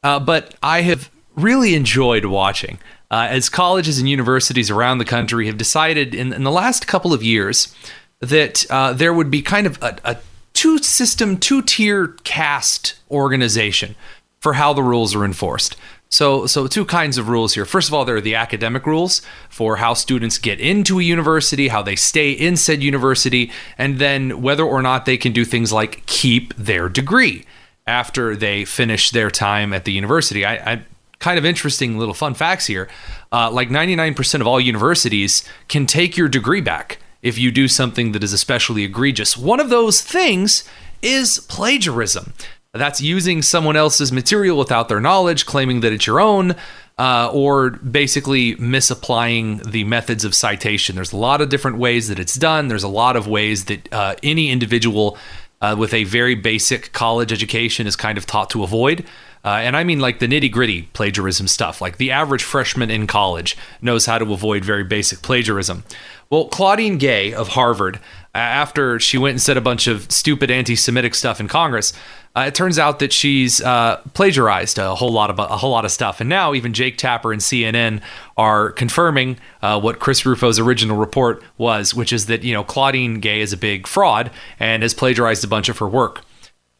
but 0.00 0.54
I 0.62 0.80
have 0.80 1.10
really 1.36 1.74
enjoyed 1.74 2.24
watching. 2.24 2.78
Uh, 3.10 3.28
as 3.30 3.48
colleges 3.48 3.98
and 3.98 4.08
universities 4.08 4.70
around 4.70 4.98
the 4.98 5.04
country 5.04 5.46
have 5.46 5.56
decided 5.56 6.14
in, 6.14 6.32
in 6.32 6.42
the 6.42 6.50
last 6.50 6.86
couple 6.86 7.12
of 7.12 7.22
years 7.22 7.74
that 8.20 8.68
uh, 8.70 8.92
there 8.92 9.14
would 9.14 9.30
be 9.30 9.42
kind 9.42 9.66
of 9.66 9.80
a, 9.82 9.96
a 10.04 10.16
two 10.52 10.78
system, 10.78 11.36
two 11.36 11.62
tier 11.62 12.08
caste 12.24 12.94
organization 13.10 13.94
for 14.40 14.54
how 14.54 14.72
the 14.72 14.82
rules 14.82 15.14
are 15.14 15.24
enforced. 15.24 15.76
So, 16.08 16.46
so 16.46 16.66
two 16.66 16.84
kinds 16.84 17.18
of 17.18 17.28
rules 17.28 17.54
here. 17.54 17.64
First 17.64 17.88
of 17.88 17.94
all, 17.94 18.04
there 18.04 18.16
are 18.16 18.20
the 18.20 18.36
academic 18.36 18.86
rules 18.86 19.20
for 19.48 19.76
how 19.76 19.94
students 19.94 20.38
get 20.38 20.60
into 20.60 21.00
a 21.00 21.02
university, 21.02 21.68
how 21.68 21.82
they 21.82 21.96
stay 21.96 22.30
in 22.30 22.56
said 22.56 22.82
university, 22.82 23.50
and 23.78 23.98
then 23.98 24.40
whether 24.40 24.62
or 24.62 24.80
not 24.80 25.06
they 25.06 25.16
can 25.16 25.32
do 25.32 25.44
things 25.44 25.72
like 25.72 26.06
keep 26.06 26.54
their 26.54 26.88
degree 26.88 27.44
after 27.86 28.36
they 28.36 28.64
finish 28.64 29.10
their 29.10 29.30
time 29.30 29.72
at 29.72 29.84
the 29.84 29.92
university. 29.92 30.44
I, 30.44 30.54
I 30.72 30.82
kind 31.18 31.38
of 31.38 31.44
interesting 31.44 31.98
little 31.98 32.14
fun 32.14 32.34
facts 32.34 32.66
here. 32.66 32.88
Uh, 33.32 33.50
like 33.50 33.68
99% 33.68 34.40
of 34.40 34.46
all 34.46 34.60
universities 34.60 35.44
can 35.68 35.86
take 35.86 36.16
your 36.16 36.28
degree 36.28 36.60
back 36.60 36.98
if 37.22 37.38
you 37.38 37.50
do 37.50 37.68
something 37.68 38.12
that 38.12 38.22
is 38.22 38.32
especially 38.32 38.84
egregious. 38.84 39.36
One 39.36 39.60
of 39.60 39.70
those 39.70 40.02
things 40.02 40.68
is 41.02 41.38
plagiarism. 41.48 42.34
That's 42.72 43.00
using 43.00 43.40
someone 43.40 43.76
else's 43.76 44.10
material 44.10 44.58
without 44.58 44.88
their 44.88 45.00
knowledge, 45.00 45.46
claiming 45.46 45.80
that 45.80 45.92
it's 45.92 46.06
your 46.06 46.20
own, 46.20 46.56
uh, 46.98 47.30
or 47.32 47.70
basically 47.70 48.56
misapplying 48.56 49.58
the 49.58 49.84
methods 49.84 50.24
of 50.24 50.34
citation. 50.34 50.96
There's 50.96 51.12
a 51.12 51.16
lot 51.16 51.40
of 51.40 51.48
different 51.48 51.78
ways 51.78 52.08
that 52.08 52.18
it's 52.18 52.34
done. 52.34 52.68
There's 52.68 52.82
a 52.82 52.88
lot 52.88 53.16
of 53.16 53.28
ways 53.28 53.66
that 53.66 53.92
uh, 53.92 54.16
any 54.22 54.50
individual 54.50 55.16
uh, 55.60 55.76
with 55.78 55.94
a 55.94 56.04
very 56.04 56.34
basic 56.34 56.92
college 56.92 57.32
education 57.32 57.86
is 57.86 57.96
kind 57.96 58.18
of 58.18 58.26
taught 58.26 58.50
to 58.50 58.64
avoid. 58.64 59.04
Uh, 59.44 59.60
and 59.60 59.76
I 59.76 59.84
mean 59.84 60.00
like 60.00 60.20
the 60.20 60.26
nitty 60.26 60.50
gritty 60.50 60.82
plagiarism 60.94 61.48
stuff. 61.48 61.80
Like 61.80 61.98
the 61.98 62.10
average 62.10 62.42
freshman 62.42 62.90
in 62.90 63.06
college 63.06 63.56
knows 63.82 64.06
how 64.06 64.18
to 64.18 64.32
avoid 64.32 64.64
very 64.64 64.84
basic 64.84 65.20
plagiarism. 65.20 65.84
Well, 66.30 66.46
Claudine 66.46 66.96
Gay 66.96 67.34
of 67.34 67.48
Harvard, 67.48 68.00
after 68.34 68.98
she 68.98 69.18
went 69.18 69.32
and 69.32 69.42
said 69.42 69.56
a 69.56 69.60
bunch 69.60 69.86
of 69.86 70.10
stupid 70.10 70.50
anti 70.50 70.74
Semitic 70.74 71.14
stuff 71.14 71.38
in 71.38 71.48
Congress, 71.48 71.92
uh, 72.36 72.46
it 72.48 72.54
turns 72.54 72.78
out 72.78 72.98
that 72.98 73.12
she's 73.12 73.60
uh, 73.60 74.00
plagiarized 74.14 74.78
a 74.78 74.94
whole 74.96 75.12
lot 75.12 75.30
of 75.30 75.38
a 75.38 75.56
whole 75.58 75.70
lot 75.70 75.84
of 75.84 75.92
stuff, 75.92 76.20
and 76.20 76.28
now 76.28 76.52
even 76.52 76.72
Jake 76.72 76.98
Tapper 76.98 77.32
and 77.32 77.40
CNN 77.40 78.00
are 78.36 78.72
confirming 78.72 79.38
uh, 79.62 79.80
what 79.80 80.00
Chris 80.00 80.22
Rufo's 80.26 80.58
original 80.58 80.96
report 80.96 81.44
was, 81.58 81.94
which 81.94 82.12
is 82.12 82.26
that 82.26 82.42
you 82.42 82.52
know 82.52 82.64
Claudine 82.64 83.20
Gay 83.20 83.40
is 83.40 83.52
a 83.52 83.56
big 83.56 83.86
fraud 83.86 84.32
and 84.58 84.82
has 84.82 84.94
plagiarized 84.94 85.44
a 85.44 85.48
bunch 85.48 85.68
of 85.68 85.78
her 85.78 85.88
work. 85.88 86.22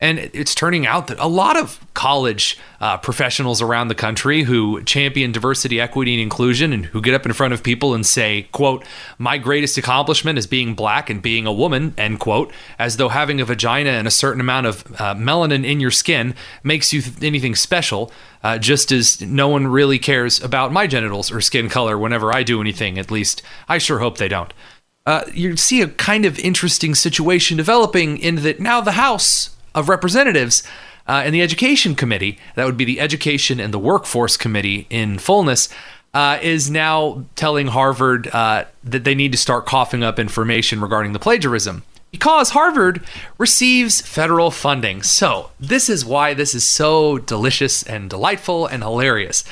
And 0.05 0.19
it's 0.35 0.55
turning 0.55 0.87
out 0.87 1.07
that 1.07 1.19
a 1.19 1.27
lot 1.27 1.57
of 1.57 1.81
college 1.95 2.59
uh, 2.79 2.99
professionals 2.99 3.63
around 3.63 3.89
the 3.89 3.95
country 3.95 4.43
who 4.43 4.83
champion 4.83 5.33
diversity, 5.33 5.81
equity, 5.81 6.13
and 6.13 6.21
inclusion, 6.21 6.75
and 6.75 6.85
who 6.85 7.01
get 7.01 7.15
up 7.15 7.25
in 7.25 7.33
front 7.33 7.55
of 7.55 7.63
people 7.63 7.95
and 7.95 8.05
say, 8.05 8.47
"quote 8.53 8.85
My 9.17 9.39
greatest 9.39 9.79
accomplishment 9.79 10.39
is 10.39 10.47
being 10.47 10.75
black 10.75 11.09
and 11.09 11.23
being 11.23 11.47
a 11.47 11.53
woman," 11.55 11.95
end 11.97 12.21
quote, 12.21 12.53
as 12.79 12.99
though 12.99 13.09
having 13.09 13.41
a 13.41 13.47
vagina 13.47 13.89
and 13.93 14.07
a 14.07 14.11
certain 14.11 14.43
amount 14.43 14.67
of 14.67 14.85
uh, 15.01 15.15
melanin 15.15 15.65
in 15.65 15.81
your 15.81 15.91
skin 15.91 16.35
makes 16.63 16.93
you 16.93 17.01
th- 17.01 17.23
anything 17.23 17.55
special. 17.55 18.13
Uh, 18.43 18.59
just 18.59 18.93
as 18.93 19.23
no 19.23 19.49
one 19.49 19.67
really 19.69 19.99
cares 19.99 20.39
about 20.45 20.71
my 20.71 20.87
genitals 20.87 21.33
or 21.33 21.41
skin 21.41 21.71
color 21.71 21.97
whenever 21.97 22.31
I 22.31 22.43
do 22.43 22.61
anything. 22.61 22.99
At 22.99 23.11
least 23.11 23.41
I 23.71 23.79
sure 23.79 24.01
hope 24.01 24.19
they 24.19 24.29
don't. 24.29 24.53
Uh, 25.07 25.25
you 25.33 25.57
see 25.57 25.81
a 25.81 25.89
kind 25.89 26.27
of 26.27 26.39
interesting 26.39 26.95
situation 26.95 27.57
developing 27.57 28.19
in 28.19 28.43
that 28.43 28.61
now 28.61 28.83
the 28.83 28.93
House 28.93 29.54
of 29.75 29.89
Representatives 29.89 30.63
uh, 31.07 31.23
and 31.25 31.35
the 31.35 31.43
Education 31.43 31.95
Committee, 31.95 32.39
that 32.55 32.65
would 32.65 32.77
be 32.77 32.85
the 32.85 33.01
Education 33.01 33.61
and 33.61 33.75
the 33.75 33.79
Workforce 33.79 34.37
Committee 34.37 34.87
in 34.91 35.19
fullness, 35.19 35.69
uh, 36.15 36.39
is 36.41 36.71
now 36.71 37.25
telling 37.35 37.67
Harvard 37.67 38.29
uh, 38.29 38.65
that 38.85 39.05
they 39.05 39.15
need 39.15 39.33
to 39.33 39.39
start 39.39 39.67
coughing 39.67 40.03
up 40.03 40.19
information 40.19 40.81
regarding 40.81 41.13
the 41.13 41.19
plagiarism 41.19 41.83
because 42.15 42.51
Harvard 42.51 43.05
receives 43.39 44.01
federal 44.01 44.53
funding. 44.53 45.03
So, 45.03 45.51
this 45.59 45.89
is 45.89 46.05
why 46.05 46.33
this 46.33 46.55
is 46.55 46.65
so 46.65 47.19
delicious 47.19 47.83
and 47.83 48.09
delightful 48.09 48.67
and 48.67 48.85
hilarious. 48.85 49.43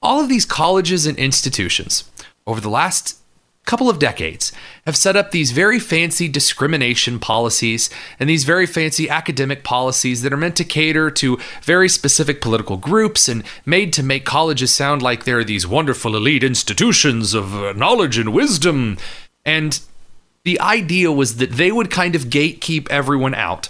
All 0.00 0.22
of 0.22 0.30
these 0.30 0.46
colleges 0.46 1.04
and 1.04 1.18
institutions 1.18 2.10
over 2.46 2.58
the 2.58 2.70
last 2.70 3.18
couple 3.66 3.90
of 3.90 3.98
decades 3.98 4.52
have 4.86 4.96
set 4.96 5.16
up 5.16 5.32
these 5.32 5.50
very 5.50 5.78
fancy 5.78 6.28
discrimination 6.28 7.18
policies 7.18 7.90
and 8.18 8.30
these 8.30 8.44
very 8.44 8.64
fancy 8.64 9.10
academic 9.10 9.64
policies 9.64 10.22
that 10.22 10.32
are 10.32 10.36
meant 10.36 10.56
to 10.56 10.64
cater 10.64 11.10
to 11.10 11.36
very 11.62 11.88
specific 11.88 12.40
political 12.40 12.76
groups 12.76 13.28
and 13.28 13.42
made 13.66 13.92
to 13.92 14.02
make 14.02 14.24
colleges 14.24 14.74
sound 14.74 15.02
like 15.02 15.24
they're 15.24 15.44
these 15.44 15.66
wonderful 15.66 16.16
elite 16.16 16.44
institutions 16.44 17.34
of 17.34 17.54
uh, 17.54 17.72
knowledge 17.72 18.16
and 18.18 18.32
wisdom. 18.32 18.96
And 19.44 19.80
the 20.44 20.60
idea 20.60 21.10
was 21.10 21.36
that 21.36 21.52
they 21.52 21.72
would 21.72 21.90
kind 21.90 22.14
of 22.14 22.24
gatekeep 22.24 22.88
everyone 22.88 23.34
out 23.34 23.68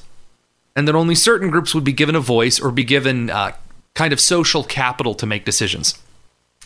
and 0.76 0.86
that 0.86 0.94
only 0.94 1.14
certain 1.14 1.50
groups 1.50 1.74
would 1.74 1.84
be 1.84 1.92
given 1.92 2.14
a 2.14 2.20
voice 2.20 2.60
or 2.60 2.70
be 2.70 2.84
given 2.84 3.30
uh, 3.30 3.52
kind 3.94 4.12
of 4.12 4.20
social 4.20 4.62
capital 4.62 5.14
to 5.14 5.24
make 5.24 5.46
decisions. 5.46 5.98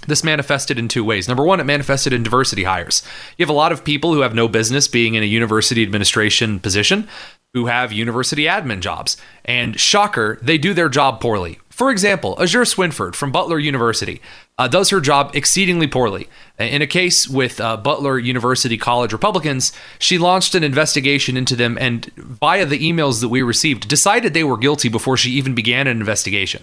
This 0.06 0.24
manifested 0.24 0.78
in 0.78 0.88
two 0.88 1.04
ways. 1.04 1.28
Number 1.28 1.44
one, 1.44 1.60
it 1.60 1.64
manifested 1.64 2.12
in 2.12 2.22
diversity 2.22 2.64
hires. 2.64 3.02
You 3.36 3.44
have 3.44 3.50
a 3.50 3.52
lot 3.52 3.72
of 3.72 3.84
people 3.84 4.14
who 4.14 4.20
have 4.20 4.34
no 4.34 4.48
business 4.48 4.88
being 4.88 5.14
in 5.14 5.22
a 5.22 5.26
university 5.26 5.82
administration 5.82 6.58
position 6.58 7.06
who 7.52 7.66
have 7.66 7.92
university 7.92 8.44
admin 8.44 8.80
jobs. 8.80 9.16
And 9.44 9.78
shocker, 9.78 10.38
they 10.40 10.56
do 10.56 10.72
their 10.72 10.88
job 10.88 11.20
poorly. 11.20 11.58
For 11.68 11.90
example, 11.90 12.36
Azure 12.40 12.62
Swinford 12.62 13.14
from 13.14 13.32
Butler 13.32 13.58
University 13.58 14.20
uh, 14.58 14.68
does 14.68 14.90
her 14.90 15.00
job 15.00 15.34
exceedingly 15.34 15.86
poorly. 15.86 16.28
In 16.58 16.82
a 16.82 16.86
case 16.86 17.26
with 17.26 17.60
uh, 17.60 17.78
Butler 17.78 18.18
University 18.18 18.76
College 18.76 19.12
Republicans, 19.12 19.72
she 19.98 20.18
launched 20.18 20.54
an 20.54 20.62
investigation 20.62 21.36
into 21.38 21.56
them 21.56 21.78
and, 21.80 22.04
via 22.16 22.66
the 22.66 22.78
emails 22.78 23.22
that 23.22 23.30
we 23.30 23.40
received, 23.40 23.88
decided 23.88 24.34
they 24.34 24.44
were 24.44 24.58
guilty 24.58 24.90
before 24.90 25.16
she 25.16 25.30
even 25.30 25.54
began 25.54 25.86
an 25.86 25.98
investigation. 25.98 26.62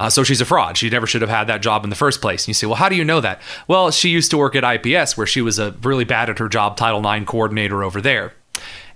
Uh, 0.00 0.08
so 0.08 0.24
she's 0.24 0.40
a 0.40 0.46
fraud. 0.46 0.78
She 0.78 0.88
never 0.88 1.06
should 1.06 1.20
have 1.20 1.30
had 1.30 1.46
that 1.48 1.60
job 1.60 1.84
in 1.84 1.90
the 1.90 1.96
first 1.96 2.22
place. 2.22 2.44
And 2.44 2.48
you 2.48 2.54
say, 2.54 2.66
well, 2.66 2.76
how 2.76 2.88
do 2.88 2.96
you 2.96 3.04
know 3.04 3.20
that? 3.20 3.40
Well, 3.68 3.90
she 3.90 4.08
used 4.08 4.30
to 4.30 4.38
work 4.38 4.56
at 4.56 4.64
IPS, 4.64 5.14
where 5.14 5.26
she 5.26 5.42
was 5.42 5.58
a 5.58 5.72
really 5.82 6.04
bad 6.04 6.30
at 6.30 6.38
her 6.38 6.48
job, 6.48 6.78
Title 6.78 7.06
IX 7.06 7.26
coordinator 7.26 7.84
over 7.84 8.00
there. 8.00 8.32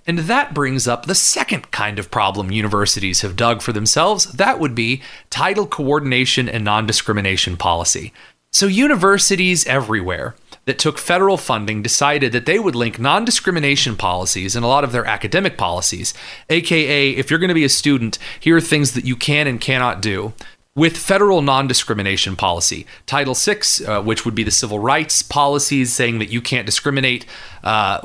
And 0.07 0.19
that 0.19 0.55
brings 0.55 0.87
up 0.87 1.05
the 1.05 1.13
second 1.13 1.69
kind 1.69 1.99
of 1.99 2.09
problem 2.09 2.51
universities 2.51 3.21
have 3.21 3.35
dug 3.35 3.61
for 3.61 3.71
themselves. 3.71 4.31
That 4.33 4.59
would 4.59 4.73
be 4.73 5.03
title 5.29 5.67
coordination 5.67 6.49
and 6.49 6.63
non 6.63 6.87
discrimination 6.87 7.55
policy. 7.55 8.11
So, 8.51 8.67
universities 8.67 9.65
everywhere 9.67 10.35
that 10.65 10.79
took 10.79 10.97
federal 10.97 11.37
funding 11.37 11.81
decided 11.81 12.31
that 12.31 12.45
they 12.45 12.57
would 12.59 12.75
link 12.75 12.99
non 12.99 13.25
discrimination 13.25 13.95
policies 13.95 14.55
and 14.55 14.63
a 14.63 14.67
lot 14.67 14.83
of 14.83 14.91
their 14.91 15.05
academic 15.05 15.57
policies, 15.57 16.13
aka, 16.49 17.09
if 17.11 17.29
you're 17.29 17.39
going 17.39 17.49
to 17.49 17.53
be 17.53 17.63
a 17.63 17.69
student, 17.69 18.17
here 18.39 18.55
are 18.55 18.61
things 18.61 18.93
that 18.93 19.05
you 19.05 19.15
can 19.15 19.47
and 19.47 19.61
cannot 19.61 20.01
do. 20.01 20.33
With 20.77 20.97
federal 20.97 21.41
non 21.41 21.67
discrimination 21.67 22.35
policy, 22.35 22.85
Title 23.05 23.33
VI, 23.33 23.61
uh, 23.87 24.01
which 24.01 24.25
would 24.25 24.35
be 24.35 24.43
the 24.43 24.51
civil 24.51 24.77
rights 24.77 25.21
policies 25.21 25.93
saying 25.93 26.19
that 26.19 26.29
you 26.29 26.41
can't 26.41 26.65
discriminate 26.65 27.25
uh, 27.63 28.01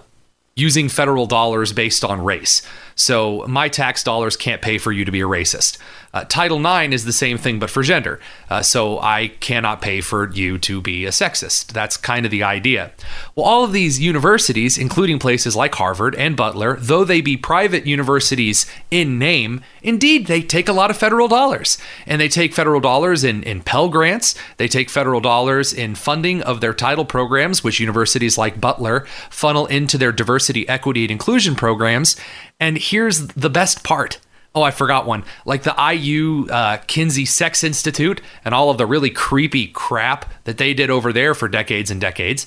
using 0.55 0.89
federal 0.89 1.27
dollars 1.27 1.73
based 1.73 2.05
on 2.05 2.23
race. 2.23 2.63
So 2.95 3.45
my 3.49 3.69
tax 3.69 4.05
dollars 4.05 4.37
can't 4.37 4.63
pay 4.63 4.79
for 4.79 4.93
you 4.93 5.05
to 5.05 5.11
be 5.11 5.21
a 5.21 5.27
racist. 5.27 5.79
Uh, 6.13 6.25
Title 6.25 6.59
IX 6.59 6.93
is 6.93 7.05
the 7.05 7.13
same 7.13 7.39
thing, 7.39 7.61
but 7.61 7.71
for 7.71 7.83
gender. 7.83 8.19
Uh, 8.49 8.63
so 8.63 8.99
I 8.99 9.29
cannot 9.41 9.81
pay 9.81 10.01
for 10.01 10.31
you 10.33 10.59
to 10.59 10.81
be 10.81 11.05
a 11.05 11.11
sexist. 11.11 11.69
That's 11.69 11.97
kind 11.97 12.25
of 12.27 12.33
the 12.33 12.43
idea. 12.43 12.91
Well, 13.37 13.47
all 13.47 13.63
of 13.63 13.73
these 13.73 14.01
universities, 14.01 14.77
including 14.77 15.21
places 15.21 15.55
like 15.55 15.75
Harvard 15.77 16.17
and 16.17 16.37
Butler, 16.37 16.77
though 16.81 17.05
they 17.05 17.21
be 17.21 17.37
private 17.37 17.87
universities 17.87 18.67
in 18.91 19.19
name, 19.19 19.63
indeed, 19.83 20.27
they 20.27 20.43
take 20.43 20.69
a 20.69 20.73
lot 20.73 20.91
of 20.91 20.97
federal 20.97 21.29
dollars. 21.29 21.79
And 22.07 22.21
they 22.21 22.29
take 22.29 22.55
federal 22.55 22.81
dollars 22.81 23.23
in, 23.23 23.45
in 23.45 23.63
Pell 23.63 23.89
Grants, 23.89 24.35
they 24.57 24.67
take 24.67 24.91
federal 24.91 25.21
dollars 25.21 25.73
in 25.73 25.95
funding 25.95 26.43
of 26.43 26.61
their 26.61 26.75
title 26.75 27.05
programs, 27.05 27.63
which 27.63 27.79
universities 27.79 28.37
like 28.37 28.61
Butler 28.61 29.07
funnel 29.31 29.67
into 29.67 29.97
their 29.97 30.13
diversity, 30.13 30.69
equity, 30.69 31.05
and 31.05 31.11
inclusion 31.13 31.55
programs. 31.55 32.17
And 32.59 32.79
here's 32.79 33.29
the 33.29 33.51
best 33.51 33.85
part 33.85 34.19
Oh, 34.55 34.63
I 34.63 34.73
forgot 34.73 35.07
one. 35.07 35.25
Like 35.45 35.63
the 35.63 35.75
IU 35.79 36.49
uh, 36.51 36.79
Kinsey 36.87 37.25
Sex 37.25 37.63
Institute 37.63 38.21
and 38.45 38.55
all 38.55 38.71
of 38.71 38.79
the 38.79 38.87
really 38.87 39.11
creepy 39.11 39.69
crap 39.69 40.31
that 40.45 40.59
they 40.59 40.75
did 40.75 40.91
over 40.91 41.13
there 41.13 41.35
for 41.35 41.49
decades 41.49 41.91
and 41.91 42.01
decades. 42.01 42.47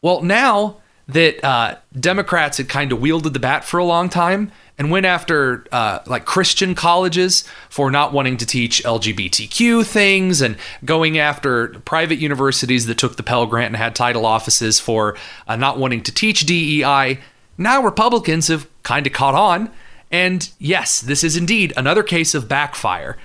Well, 0.00 0.22
now 0.22 0.76
that 1.08 1.44
uh, 1.44 1.76
Democrats 1.98 2.58
had 2.58 2.68
kind 2.68 2.92
of 2.92 3.00
wielded 3.00 3.32
the 3.32 3.40
bat 3.40 3.64
for 3.64 3.78
a 3.78 3.84
long 3.84 4.08
time 4.08 4.52
and 4.78 4.92
went 4.92 5.06
after 5.06 5.66
uh, 5.72 5.98
like 6.06 6.24
Christian 6.24 6.74
colleges 6.74 7.44
for 7.68 7.90
not 7.90 8.12
wanting 8.12 8.36
to 8.36 8.46
teach 8.46 8.82
LGBTQ 8.84 9.84
things 9.84 10.40
and 10.40 10.56
going 10.84 11.18
after 11.18 11.68
private 11.80 12.18
universities 12.18 12.86
that 12.86 12.96
took 12.96 13.16
the 13.16 13.24
Pell 13.24 13.46
Grant 13.46 13.66
and 13.66 13.76
had 13.76 13.96
title 13.96 14.24
offices 14.24 14.78
for 14.78 15.16
uh, 15.48 15.56
not 15.56 15.78
wanting 15.78 16.02
to 16.04 16.12
teach 16.12 16.46
DEI. 16.46 17.18
Now 17.58 17.82
Republicans 17.82 18.46
have 18.46 18.68
kind 18.84 19.06
of 19.06 19.12
caught 19.12 19.34
on 19.34 19.70
and 20.10 20.50
yes, 20.58 21.00
this 21.00 21.22
is 21.22 21.36
indeed 21.36 21.72
another 21.76 22.02
case 22.02 22.34
of 22.34 22.48
backfire. 22.48 23.16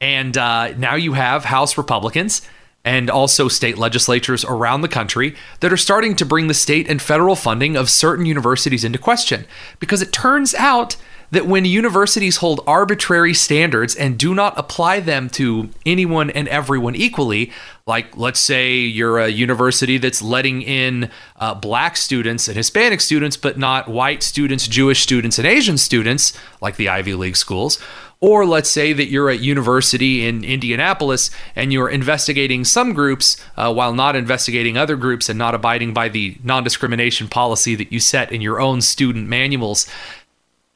And 0.00 0.36
uh, 0.36 0.74
now 0.76 0.94
you 0.94 1.12
have 1.12 1.44
House 1.44 1.78
Republicans 1.78 2.42
and 2.84 3.08
also 3.08 3.46
state 3.48 3.78
legislatures 3.78 4.44
around 4.44 4.80
the 4.80 4.88
country 4.88 5.36
that 5.60 5.72
are 5.72 5.76
starting 5.76 6.16
to 6.16 6.26
bring 6.26 6.48
the 6.48 6.54
state 6.54 6.88
and 6.88 7.00
federal 7.00 7.36
funding 7.36 7.76
of 7.76 7.88
certain 7.88 8.26
universities 8.26 8.84
into 8.84 8.98
question. 8.98 9.46
Because 9.78 10.02
it 10.02 10.12
turns 10.12 10.54
out 10.54 10.96
that 11.32 11.46
when 11.46 11.64
universities 11.64 12.36
hold 12.36 12.60
arbitrary 12.66 13.34
standards 13.34 13.96
and 13.96 14.18
do 14.18 14.34
not 14.34 14.56
apply 14.56 15.00
them 15.00 15.28
to 15.30 15.70
anyone 15.84 16.30
and 16.30 16.46
everyone 16.48 16.94
equally, 16.94 17.50
like 17.86 18.16
let's 18.16 18.38
say 18.38 18.74
you're 18.76 19.18
a 19.18 19.28
university 19.28 19.96
that's 19.96 20.22
letting 20.22 20.60
in 20.62 21.10
uh, 21.36 21.54
black 21.54 21.96
students 21.96 22.48
and 22.48 22.56
Hispanic 22.56 23.00
students, 23.00 23.36
but 23.38 23.58
not 23.58 23.88
white 23.88 24.22
students, 24.22 24.68
Jewish 24.68 25.02
students, 25.02 25.38
and 25.38 25.48
Asian 25.48 25.78
students, 25.78 26.38
like 26.60 26.76
the 26.76 26.88
Ivy 26.88 27.14
League 27.14 27.36
schools. 27.36 27.82
Or 28.20 28.46
let's 28.46 28.70
say 28.70 28.92
that 28.92 29.08
you're 29.08 29.30
at 29.30 29.40
university 29.40 30.24
in 30.24 30.44
Indianapolis 30.44 31.28
and 31.56 31.72
you're 31.72 31.88
investigating 31.88 32.64
some 32.64 32.92
groups 32.92 33.36
uh, 33.56 33.74
while 33.74 33.92
not 33.92 34.14
investigating 34.14 34.76
other 34.76 34.94
groups 34.94 35.28
and 35.28 35.36
not 35.36 35.56
abiding 35.56 35.92
by 35.92 36.08
the 36.08 36.36
non 36.44 36.62
discrimination 36.62 37.26
policy 37.26 37.74
that 37.74 37.90
you 37.90 37.98
set 37.98 38.30
in 38.30 38.40
your 38.40 38.60
own 38.60 38.80
student 38.80 39.28
manuals 39.28 39.88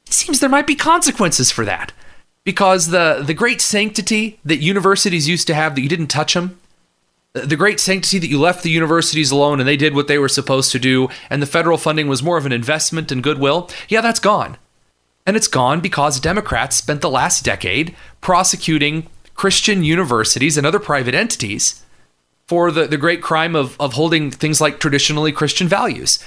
it 0.07 0.13
seems 0.13 0.41
there 0.41 0.49
might 0.49 0.67
be 0.67 0.75
consequences 0.75 1.51
for 1.51 1.65
that. 1.65 1.93
Because 2.45 2.89
the, 2.89 3.25
the 3.27 3.35
great 3.35 3.61
sanctity 3.61 4.39
that 4.45 4.59
universities 4.59 5.29
used 5.29 5.49
to 5.49 5.55
have, 5.55 5.75
that 5.75 5.81
you 5.81 5.89
didn't 5.89 6.07
touch 6.07 6.35
them, 6.35 6.61
the 7.33 7.57
great 7.57 7.81
sanctity 7.81 8.19
that 8.19 8.31
you 8.31 8.41
left 8.41 8.63
the 8.63 8.71
universities 8.71 9.31
alone 9.31 9.61
and 9.61 9.69
they 9.69 9.77
did 9.77 9.95
what 9.95 10.09
they 10.09 10.19
were 10.19 10.29
supposed 10.29 10.73
to 10.73 10.79
do, 10.79 11.09
and 11.29 11.43
the 11.43 11.47
federal 11.47 11.77
funding 11.77 12.09
was 12.09 12.23
more 12.23 12.39
of 12.39 12.47
an 12.47 12.53
investment 12.53 13.13
in 13.13 13.21
goodwill, 13.21 13.69
yeah, 13.89 14.01
that's 14.01 14.21
gone. 14.21 14.57
And 15.27 15.37
it's 15.37 15.49
gone 15.49 15.81
because 15.81 16.21
Democrats 16.21 16.77
spent 16.77 17.01
the 17.01 17.11
last 17.11 17.45
decade 17.45 17.97
prosecuting 18.21 19.09
Christian 19.35 19.85
universities 19.85 20.57
and 20.57 20.67
other 20.67 20.79
private 20.79 21.15
entities 21.15 21.83
for 22.47 22.71
the, 22.71 22.87
the 22.87 22.97
great 22.97 23.23
crime 23.23 23.57
of, 23.57 23.79
of 23.81 23.95
holding 23.95 24.31
things 24.31 24.61
like 24.61 24.79
traditionally 24.79 25.33
Christian 25.33 25.67
values. 25.67 26.21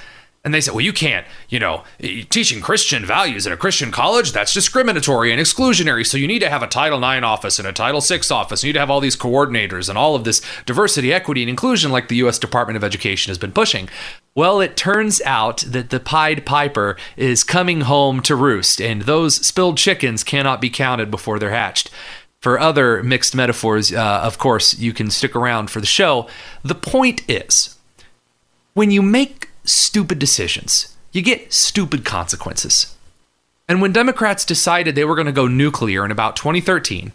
And 0.45 0.53
they 0.53 0.61
said, 0.61 0.73
well, 0.73 0.85
you 0.85 0.93
can't, 0.93 1.27
you 1.49 1.59
know, 1.59 1.83
teaching 1.99 2.61
Christian 2.61 3.05
values 3.05 3.45
in 3.45 3.51
a 3.51 3.57
Christian 3.57 3.91
college, 3.91 4.31
that's 4.31 4.53
discriminatory 4.53 5.33
and 5.33 5.41
exclusionary. 5.41 6.05
So 6.05 6.17
you 6.17 6.27
need 6.27 6.39
to 6.39 6.49
have 6.49 6.63
a 6.63 6.67
Title 6.67 6.97
IX 6.97 7.25
office 7.25 7.59
and 7.59 7.67
a 7.67 7.73
Title 7.73 7.99
VI 7.99 8.21
office. 8.31 8.63
You 8.63 8.69
need 8.69 8.73
to 8.73 8.79
have 8.79 8.89
all 8.89 9.01
these 9.01 9.17
coordinators 9.17 9.89
and 9.89 9.97
all 9.97 10.15
of 10.15 10.23
this 10.23 10.41
diversity, 10.65 11.13
equity, 11.13 11.43
and 11.43 11.49
inclusion 11.49 11.91
like 11.91 12.07
the 12.07 12.15
U.S. 12.17 12.39
Department 12.39 12.77
of 12.77 12.85
Education 12.85 13.31
has 13.31 13.37
been 13.37 13.51
pushing. 13.51 13.89
Well, 14.33 14.61
it 14.61 14.77
turns 14.77 15.21
out 15.23 15.57
that 15.67 15.89
the 15.89 15.99
Pied 15.99 16.45
Piper 16.45 16.95
is 17.17 17.43
coming 17.43 17.81
home 17.81 18.21
to 18.21 18.35
roost, 18.35 18.79
and 18.79 19.01
those 19.01 19.45
spilled 19.45 19.77
chickens 19.77 20.23
cannot 20.23 20.61
be 20.61 20.69
counted 20.69 21.11
before 21.11 21.37
they're 21.37 21.49
hatched. 21.49 21.91
For 22.39 22.57
other 22.57 23.03
mixed 23.03 23.35
metaphors, 23.35 23.91
uh, 23.91 24.21
of 24.23 24.37
course, 24.37 24.79
you 24.79 24.93
can 24.93 25.09
stick 25.09 25.35
around 25.35 25.69
for 25.69 25.81
the 25.81 25.85
show. 25.85 26.29
The 26.63 26.75
point 26.75 27.29
is, 27.29 27.75
when 28.73 28.91
you 28.91 29.01
make 29.01 29.48
stupid 29.69 30.19
decisions, 30.19 30.95
you 31.11 31.21
get 31.21 31.53
stupid 31.53 32.05
consequences. 32.05 32.95
And 33.67 33.81
when 33.81 33.93
Democrats 33.93 34.45
decided 34.45 34.95
they 34.95 35.05
were 35.05 35.15
going 35.15 35.27
to 35.27 35.31
go 35.31 35.47
nuclear 35.47 36.03
in 36.03 36.11
about 36.11 36.35
2013, 36.35 37.11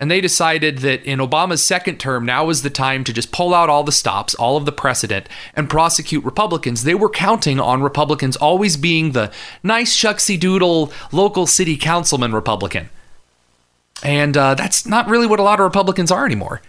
and 0.00 0.10
they 0.10 0.20
decided 0.20 0.78
that 0.78 1.04
in 1.04 1.18
Obama's 1.18 1.62
second 1.62 1.98
term, 1.98 2.26
now 2.26 2.44
was 2.46 2.62
the 2.62 2.70
time 2.70 3.04
to 3.04 3.12
just 3.12 3.30
pull 3.30 3.54
out 3.54 3.68
all 3.68 3.84
the 3.84 3.92
stops, 3.92 4.34
all 4.34 4.56
of 4.56 4.64
the 4.64 4.72
precedent, 4.72 5.28
and 5.54 5.70
prosecute 5.70 6.24
Republicans. 6.24 6.82
They 6.82 6.94
were 6.94 7.08
counting 7.08 7.60
on 7.60 7.82
Republicans 7.82 8.36
always 8.36 8.76
being 8.76 9.12
the 9.12 9.32
nice, 9.62 9.96
shucksy 9.96 10.38
doodle 10.38 10.92
local 11.12 11.46
city 11.46 11.76
councilman 11.76 12.32
Republican. 12.32 12.90
And 14.02 14.36
uh, 14.36 14.54
that's 14.54 14.84
not 14.84 15.08
really 15.08 15.26
what 15.26 15.40
a 15.40 15.44
lot 15.44 15.60
of 15.60 15.64
Republicans 15.64 16.10
are 16.10 16.26
anymore. 16.26 16.60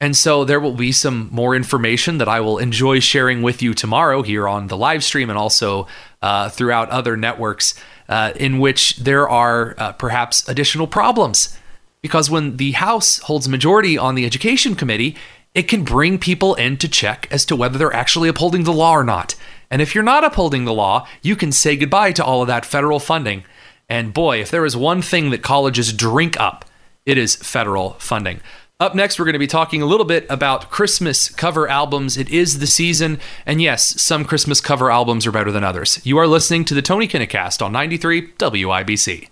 And 0.00 0.16
so 0.16 0.44
there 0.44 0.60
will 0.60 0.74
be 0.74 0.92
some 0.92 1.28
more 1.30 1.54
information 1.54 2.18
that 2.18 2.28
I 2.28 2.40
will 2.40 2.56
enjoy 2.56 3.00
sharing 3.00 3.42
with 3.42 3.60
you 3.60 3.74
tomorrow 3.74 4.22
here 4.22 4.48
on 4.48 4.68
the 4.68 4.76
live 4.76 5.04
stream 5.04 5.28
and 5.28 5.38
also 5.38 5.86
uh, 6.22 6.48
throughout 6.48 6.88
other 6.88 7.18
networks 7.18 7.74
uh, 8.08 8.32
in 8.36 8.58
which 8.58 8.96
there 8.96 9.28
are 9.28 9.74
uh, 9.76 9.92
perhaps 9.92 10.48
additional 10.48 10.86
problems. 10.86 11.56
Because 12.00 12.30
when 12.30 12.56
the 12.56 12.72
House 12.72 13.18
holds 13.18 13.46
majority 13.46 13.98
on 13.98 14.14
the 14.14 14.24
Education 14.24 14.74
Committee, 14.74 15.16
it 15.54 15.64
can 15.64 15.84
bring 15.84 16.18
people 16.18 16.54
in 16.54 16.78
to 16.78 16.88
check 16.88 17.28
as 17.30 17.44
to 17.44 17.56
whether 17.56 17.76
they're 17.76 17.92
actually 17.92 18.30
upholding 18.30 18.64
the 18.64 18.72
law 18.72 18.92
or 18.92 19.04
not. 19.04 19.34
And 19.70 19.82
if 19.82 19.94
you're 19.94 20.02
not 20.02 20.24
upholding 20.24 20.64
the 20.64 20.72
law, 20.72 21.06
you 21.22 21.36
can 21.36 21.52
say 21.52 21.76
goodbye 21.76 22.12
to 22.12 22.24
all 22.24 22.40
of 22.40 22.48
that 22.48 22.64
federal 22.64 23.00
funding. 23.00 23.44
And 23.88 24.14
boy, 24.14 24.40
if 24.40 24.50
there 24.50 24.64
is 24.64 24.76
one 24.76 25.02
thing 25.02 25.30
that 25.30 25.42
colleges 25.42 25.92
drink 25.92 26.40
up, 26.40 26.64
it 27.04 27.18
is 27.18 27.36
federal 27.36 27.90
funding. 27.94 28.40
Up 28.80 28.94
next, 28.94 29.18
we're 29.18 29.26
going 29.26 29.34
to 29.34 29.38
be 29.38 29.46
talking 29.46 29.82
a 29.82 29.86
little 29.86 30.06
bit 30.06 30.24
about 30.30 30.70
Christmas 30.70 31.28
cover 31.28 31.68
albums. 31.68 32.16
It 32.16 32.30
is 32.30 32.60
the 32.60 32.66
season, 32.66 33.20
and 33.44 33.60
yes, 33.60 34.00
some 34.00 34.24
Christmas 34.24 34.62
cover 34.62 34.90
albums 34.90 35.26
are 35.26 35.32
better 35.32 35.52
than 35.52 35.62
others. 35.62 36.00
You 36.02 36.16
are 36.16 36.26
listening 36.26 36.64
to 36.64 36.72
the 36.72 36.80
Tony 36.80 37.06
Kinnett 37.06 37.60
on 37.60 37.72
93 37.72 38.28
WIBC. 38.38 39.28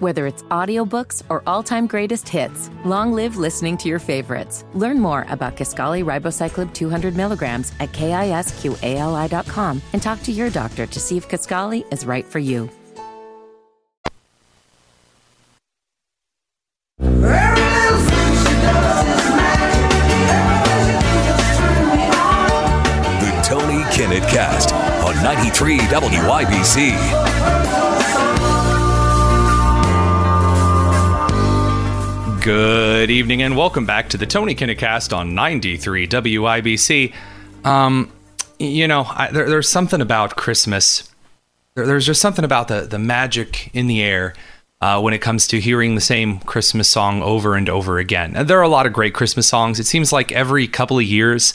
Whether 0.00 0.26
it's 0.26 0.42
audiobooks 0.44 1.22
or 1.28 1.44
all-time 1.46 1.86
greatest 1.86 2.28
hits, 2.28 2.70
long 2.84 3.12
live 3.12 3.36
listening 3.36 3.76
to 3.76 3.88
your 3.88 4.00
favorites. 4.00 4.64
Learn 4.74 4.98
more 4.98 5.24
about 5.28 5.56
Kisqali 5.56 6.04
Ribociclib 6.04 6.74
200 6.74 7.14
milligrams 7.14 7.72
at 7.78 7.92
kisqali.com 7.92 9.82
and 9.92 10.02
talk 10.02 10.20
to 10.24 10.32
your 10.32 10.50
doctor 10.50 10.86
to 10.86 10.98
see 10.98 11.16
if 11.16 11.28
Kisqali 11.28 11.84
is 11.92 12.04
right 12.04 12.26
for 12.26 12.40
you. 12.40 12.68
Kinnett 24.34 24.50
Cast 24.50 24.72
on 24.72 25.22
93 25.22 25.78
WIBC. 25.78 26.90
Good 32.42 33.12
evening 33.12 33.42
and 33.42 33.56
welcome 33.56 33.86
back 33.86 34.08
to 34.08 34.16
the 34.16 34.26
Tony 34.26 34.56
Kinnett 34.56 35.16
on 35.16 35.36
93 35.36 36.08
WIBC. 36.08 37.14
Um, 37.64 38.10
you 38.58 38.88
know, 38.88 39.04
I, 39.08 39.30
there, 39.30 39.48
there's 39.48 39.68
something 39.68 40.00
about 40.00 40.34
Christmas. 40.34 41.14
There, 41.76 41.86
there's 41.86 42.04
just 42.04 42.20
something 42.20 42.44
about 42.44 42.66
the, 42.66 42.80
the 42.80 42.98
magic 42.98 43.70
in 43.72 43.86
the 43.86 44.02
air 44.02 44.34
uh, 44.80 45.00
when 45.00 45.14
it 45.14 45.20
comes 45.20 45.46
to 45.46 45.60
hearing 45.60 45.94
the 45.94 46.00
same 46.00 46.40
Christmas 46.40 46.88
song 46.88 47.22
over 47.22 47.54
and 47.54 47.68
over 47.68 47.98
again. 47.98 48.34
And 48.34 48.48
there 48.48 48.58
are 48.58 48.62
a 48.62 48.68
lot 48.68 48.86
of 48.86 48.92
great 48.92 49.14
Christmas 49.14 49.46
songs. 49.46 49.78
It 49.78 49.86
seems 49.86 50.12
like 50.12 50.32
every 50.32 50.66
couple 50.66 50.98
of 50.98 51.04
years 51.04 51.54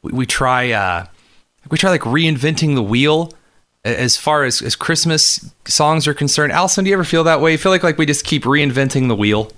we, 0.00 0.12
we 0.12 0.24
try 0.24 0.72
uh, 0.72 1.04
we 1.70 1.78
try 1.78 1.90
like 1.90 2.02
reinventing 2.02 2.74
the 2.74 2.82
wheel 2.82 3.32
as 3.84 4.16
far 4.16 4.44
as, 4.44 4.62
as 4.62 4.74
Christmas 4.74 5.52
songs 5.66 6.08
are 6.08 6.14
concerned. 6.14 6.52
Allison, 6.52 6.84
do 6.84 6.90
you 6.90 6.94
ever 6.94 7.04
feel 7.04 7.24
that 7.24 7.40
way? 7.40 7.52
You 7.52 7.58
feel 7.58 7.72
like 7.72 7.82
like 7.82 7.98
we 7.98 8.06
just 8.06 8.24
keep 8.24 8.44
reinventing 8.44 9.08
the 9.08 9.16
wheel? 9.16 9.52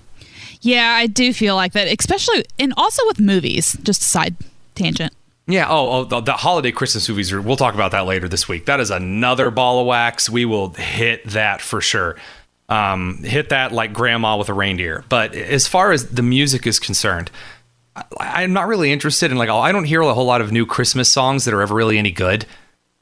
Yeah, 0.60 0.90
I 0.90 1.06
do 1.06 1.32
feel 1.32 1.54
like 1.54 1.72
that, 1.72 1.86
especially 1.86 2.44
and 2.58 2.74
also 2.76 3.02
with 3.06 3.20
movies. 3.20 3.76
Just 3.82 4.02
a 4.02 4.04
side 4.04 4.36
tangent. 4.74 5.12
Yeah. 5.46 5.66
Oh, 5.68 5.90
oh 5.90 6.04
the, 6.04 6.20
the 6.20 6.32
holiday 6.32 6.72
Christmas 6.72 7.08
movies. 7.08 7.32
Are, 7.32 7.40
we'll 7.40 7.56
talk 7.56 7.74
about 7.74 7.92
that 7.92 8.06
later 8.06 8.28
this 8.28 8.48
week. 8.48 8.66
That 8.66 8.80
is 8.80 8.90
another 8.90 9.50
ball 9.50 9.80
of 9.80 9.86
wax. 9.86 10.28
We 10.28 10.44
will 10.44 10.70
hit 10.70 11.24
that 11.26 11.60
for 11.60 11.80
sure. 11.80 12.16
Um, 12.68 13.22
hit 13.22 13.50
that 13.50 13.70
like 13.70 13.92
grandma 13.92 14.36
with 14.36 14.48
a 14.48 14.54
reindeer. 14.54 15.04
But 15.08 15.36
as 15.36 15.68
far 15.68 15.92
as 15.92 16.10
the 16.10 16.22
music 16.22 16.66
is 16.66 16.80
concerned, 16.80 17.30
I, 18.18 18.42
am 18.42 18.52
not 18.52 18.66
really 18.66 18.92
interested 18.92 19.30
in 19.30 19.38
like. 19.38 19.48
I 19.48 19.72
don't 19.72 19.84
hear 19.84 20.00
a 20.02 20.14
whole 20.14 20.26
lot 20.26 20.40
of 20.40 20.52
new 20.52 20.66
Christmas 20.66 21.08
songs 21.08 21.44
that 21.44 21.54
are 21.54 21.62
ever 21.62 21.74
really 21.74 21.98
any 21.98 22.10
good. 22.10 22.46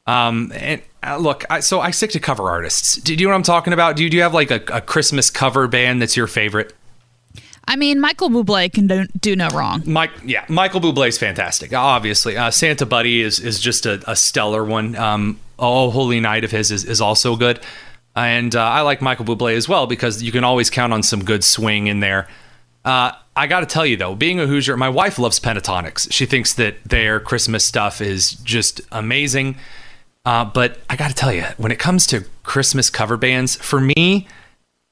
Um, 0.07 0.53
and 0.55 0.83
uh, 1.03 1.17
look, 1.17 1.45
I, 1.51 1.61
so 1.61 1.81
I 1.81 1.91
stick 1.91 2.11
to 2.13 2.21
cover 2.21 2.51
artists. 2.51 2.97
Do, 2.97 3.17
do 3.17 3.23
you 3.23 3.27
know 3.27 3.33
what 3.33 3.37
I'm 3.37 3.43
talking 3.43 3.73
about? 3.73 3.97
Do 3.97 4.05
you, 4.05 4.11
do 4.11 4.17
you 4.17 4.23
have 4.23 4.35
like 4.35 4.51
a, 4.51 4.63
a 4.73 4.81
Christmas 4.81 5.31
cover 5.31 5.67
band 5.67 6.03
that's 6.03 6.17
your 6.17 6.27
favorite? 6.27 6.75
I 7.67 7.77
mean, 7.77 7.99
Michael 7.99 8.29
Bublé 8.29 8.71
can 8.73 8.87
do, 8.87 9.07
do 9.19 9.35
no 9.35 9.49
wrong. 9.49 9.83
Mike, 9.87 10.11
yeah, 10.25 10.45
Michael 10.49 10.81
Bublé 10.81 11.09
is 11.09 11.17
fantastic. 11.17 11.73
Obviously, 11.73 12.37
uh, 12.37 12.51
Santa 12.51 12.85
Buddy 12.85 13.23
is 13.23 13.41
is 13.41 13.59
just 13.59 13.87
a, 13.87 14.03
a 14.07 14.15
stellar 14.15 14.65
one. 14.65 14.95
Um, 14.97 15.41
oh, 15.59 15.91
Holy 15.91 16.21
Night 16.21 16.45
of 16.45 16.51
his 16.51 16.71
is, 16.71 16.85
is 16.85 17.01
also 17.01 17.37
good, 17.37 17.61
and 18.15 18.55
uh, 18.55 18.63
I 18.63 18.83
like 18.83 19.01
Michael 19.01 19.25
Bublé 19.25 19.55
as 19.55 19.67
well 19.67 19.87
because 19.87 20.23
you 20.23 20.31
can 20.31 20.45
always 20.45 20.69
count 20.69 20.93
on 20.93 21.03
some 21.03 21.25
good 21.25 21.43
swing 21.43 21.87
in 21.87 22.01
there. 22.01 22.29
Uh, 22.85 23.13
I 23.37 23.47
got 23.47 23.61
to 23.61 23.67
tell 23.67 23.87
you 23.87 23.97
though, 23.97 24.15
being 24.15 24.39
a 24.39 24.47
Hoosier, 24.47 24.77
my 24.77 24.89
wife 24.89 25.19
loves 25.19 25.41
Pentatonix. 25.41 26.13
She 26.13 26.27
thinks 26.27 26.53
that 26.55 26.85
their 26.85 27.19
Christmas 27.19 27.65
stuff 27.65 28.01
is 28.01 28.33
just 28.33 28.81
amazing. 28.93 29.57
Uh, 30.25 30.45
but 30.45 30.79
I 30.89 30.97
got 30.97 31.09
to 31.09 31.15
tell 31.15 31.33
you, 31.33 31.45
when 31.57 31.73
it 31.73 31.79
comes 31.79 32.07
to 32.09 32.25
Christmas 32.43 32.91
cover 32.91 33.17
bands, 33.17 33.57
for 33.57 33.81
me, 33.81 34.27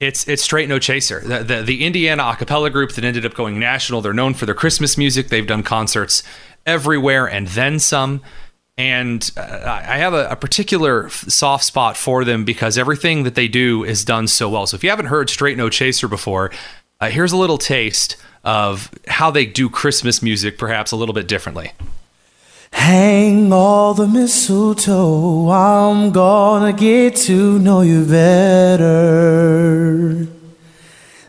it's 0.01 0.27
it's 0.27 0.43
straight 0.43 0.69
no 0.69 0.79
chaser. 0.79 1.21
The, 1.21 1.45
the, 1.45 1.63
the 1.63 1.85
Indiana 1.87 2.25
a 2.25 2.37
cappella 2.37 2.71
group 2.71 2.93
that 2.93 3.05
ended 3.05 3.25
up 3.25 3.35
going 3.35 3.59
national. 3.59 4.01
They're 4.01 4.13
known 4.13 4.35
for 4.35 4.47
their 4.47 4.55
Christmas 4.55 4.99
music. 4.99 5.29
They've 5.29 5.47
done 5.47 5.63
concerts 5.63 6.23
everywhere 6.67 7.27
and 7.27 7.47
then 7.49 7.79
some. 7.79 8.21
And 8.77 9.31
uh, 9.37 9.41
I 9.87 9.99
have 9.99 10.15
a, 10.15 10.31
a, 10.31 10.37
particular 10.37 11.11
soft 11.11 11.65
spot 11.65 11.95
for 11.95 12.25
them 12.25 12.45
because 12.45 12.79
everything 12.79 13.23
that 13.25 13.35
they 13.35 13.47
do 13.47 13.85
is 13.85 14.03
done 14.03 14.27
so 14.27 14.49
well. 14.49 14.67
So 14.67 14.77
if 14.77 14.83
you 14.83 14.89
haven't 14.89 15.07
heard 15.07 15.29
Straight 15.29 15.59
No 15.59 15.69
Chaser 15.69 16.09
before, 16.09 16.51
uh, 17.03 17.11
here's 17.11 17.33
a 17.33 17.37
little 17.37 17.59
taste 17.59 18.17
of 18.45 18.89
how 19.09 19.29
they 19.33 19.45
do 19.45 19.69
Christmas 19.69 20.23
music, 20.23 20.57
perhaps 20.57 20.93
a 20.93 20.97
little 20.97 21.13
bit 21.13 21.27
differently. 21.27 21.73
Hang 22.73 23.53
all 23.53 23.93
the 23.93 24.07
mistletoe, 24.07 25.51
I'm 25.51 26.13
gonna 26.13 26.73
get 26.73 27.17
to 27.27 27.59
know 27.59 27.81
you 27.81 28.05
better. 28.05 28.87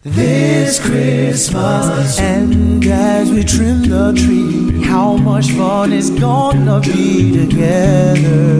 This 0.04 0.80
Christmas, 0.80 2.20
and 2.20 2.86
as 2.86 3.32
we 3.32 3.44
trim 3.44 3.82
the 3.82 4.14
tree, 4.14 4.84
how 4.84 5.18
much 5.18 5.50
fun 5.54 5.92
it's 5.92 6.12
gonna 6.12 6.82
be 6.82 7.32
together. 7.32 8.60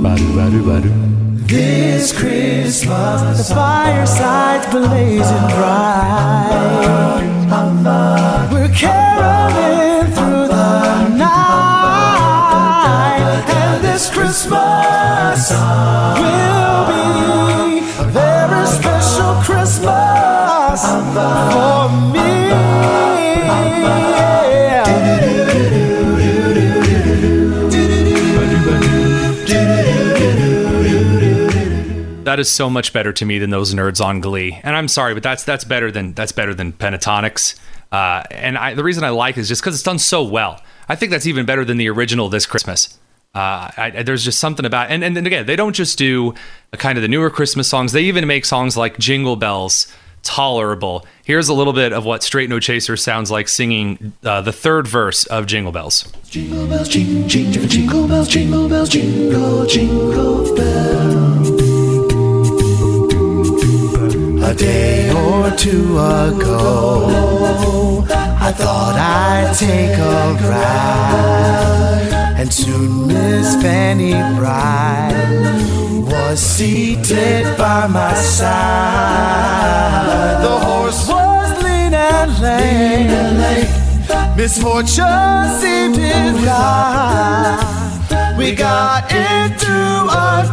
Badu, 0.00 0.32
badu, 0.32 0.62
badu. 0.62 1.19
This 1.50 2.12
Christmas, 2.12 3.48
the 3.48 3.54
fireside's 3.56 4.66
blazing 4.70 5.48
bright. 5.56 6.46
We're 8.52 8.68
caroling 8.68 10.12
through 10.12 10.46
the 10.46 11.08
night, 11.16 11.42
and 13.48 13.82
this 13.82 14.08
Christmas 14.10 15.50
will 16.20 16.86
be 16.86 17.82
a 17.98 18.04
very 18.12 18.66
special 18.68 19.34
Christmas 19.42 20.82
for 21.52 21.88
me. 22.12 22.39
That 32.30 32.38
is 32.38 32.48
so 32.48 32.70
much 32.70 32.92
better 32.92 33.12
to 33.12 33.24
me 33.24 33.40
than 33.40 33.50
those 33.50 33.74
nerds 33.74 34.00
on 34.00 34.20
Glee. 34.20 34.60
And 34.62 34.76
I'm 34.76 34.86
sorry, 34.86 35.14
but 35.14 35.22
that's 35.24 35.42
that's 35.42 35.64
better 35.64 35.90
than 35.90 36.14
that's 36.14 36.30
better 36.30 36.54
than 36.54 36.72
Pentatonix. 36.72 37.58
Uh, 37.90 38.22
and 38.30 38.56
I, 38.56 38.74
the 38.74 38.84
reason 38.84 39.02
I 39.02 39.08
like 39.08 39.36
it 39.36 39.40
is 39.40 39.48
just 39.48 39.60
because 39.60 39.74
it's 39.74 39.82
done 39.82 39.98
so 39.98 40.22
well. 40.22 40.62
I 40.88 40.94
think 40.94 41.10
that's 41.10 41.26
even 41.26 41.44
better 41.44 41.64
than 41.64 41.76
the 41.76 41.88
original 41.90 42.28
this 42.28 42.46
Christmas. 42.46 42.96
Uh, 43.34 43.70
I, 43.76 44.02
there's 44.04 44.24
just 44.24 44.38
something 44.38 44.64
about, 44.64 44.90
and, 44.90 45.02
and 45.02 45.16
again, 45.16 45.46
they 45.46 45.56
don't 45.56 45.74
just 45.74 45.98
do 45.98 46.34
kind 46.72 46.98
of 46.98 47.02
the 47.02 47.08
newer 47.08 47.30
Christmas 47.30 47.66
songs. 47.66 47.90
They 47.90 48.02
even 48.02 48.26
make 48.28 48.44
songs 48.44 48.76
like 48.76 48.98
Jingle 48.98 49.34
Bells 49.34 49.92
tolerable. 50.22 51.06
Here's 51.24 51.48
a 51.48 51.54
little 51.54 51.72
bit 51.72 51.92
of 51.92 52.04
what 52.04 52.22
Straight 52.22 52.48
No 52.48 52.60
Chaser 52.60 52.96
sounds 52.96 53.30
like 53.30 53.48
singing 53.48 54.12
uh, 54.24 54.40
the 54.40 54.52
third 54.52 54.86
verse 54.86 55.24
of 55.26 55.46
Jingle 55.46 55.72
Bells. 55.72 56.12
Jingle 56.28 56.66
bells, 56.68 56.88
jing, 56.88 57.26
jing, 57.26 57.52
jingle 57.52 58.06
bells, 58.06 58.28
jingle 58.28 58.68
bells, 58.68 58.88
jingle, 58.88 59.66
jingle 59.66 60.54
bells. 60.54 61.29
A 64.50 64.52
day 64.52 65.08
or 65.10 65.50
two 65.52 65.96
ago, 65.96 68.04
I 68.10 68.50
thought 68.50 68.96
I'd 68.98 69.54
take 69.56 69.96
a 69.96 70.34
ride, 70.50 72.10
and 72.36 72.52
soon 72.52 73.06
Miss 73.06 73.54
Fanny 73.62 74.10
Bright 74.36 75.14
was 76.10 76.40
seated 76.40 77.56
by 77.56 77.86
my 77.86 78.12
side. 78.14 78.42
The 80.42 80.58
horse 80.66 81.08
was 81.08 81.62
lean 81.62 81.94
and 81.94 82.36
lame. 82.42 83.68
Misfortune 84.36 85.48
seemed 85.60 85.96
his 85.96 86.44
guide. 86.44 87.62
We 88.36 88.56
got 88.56 89.12
into 89.12 90.08
a 90.10 90.52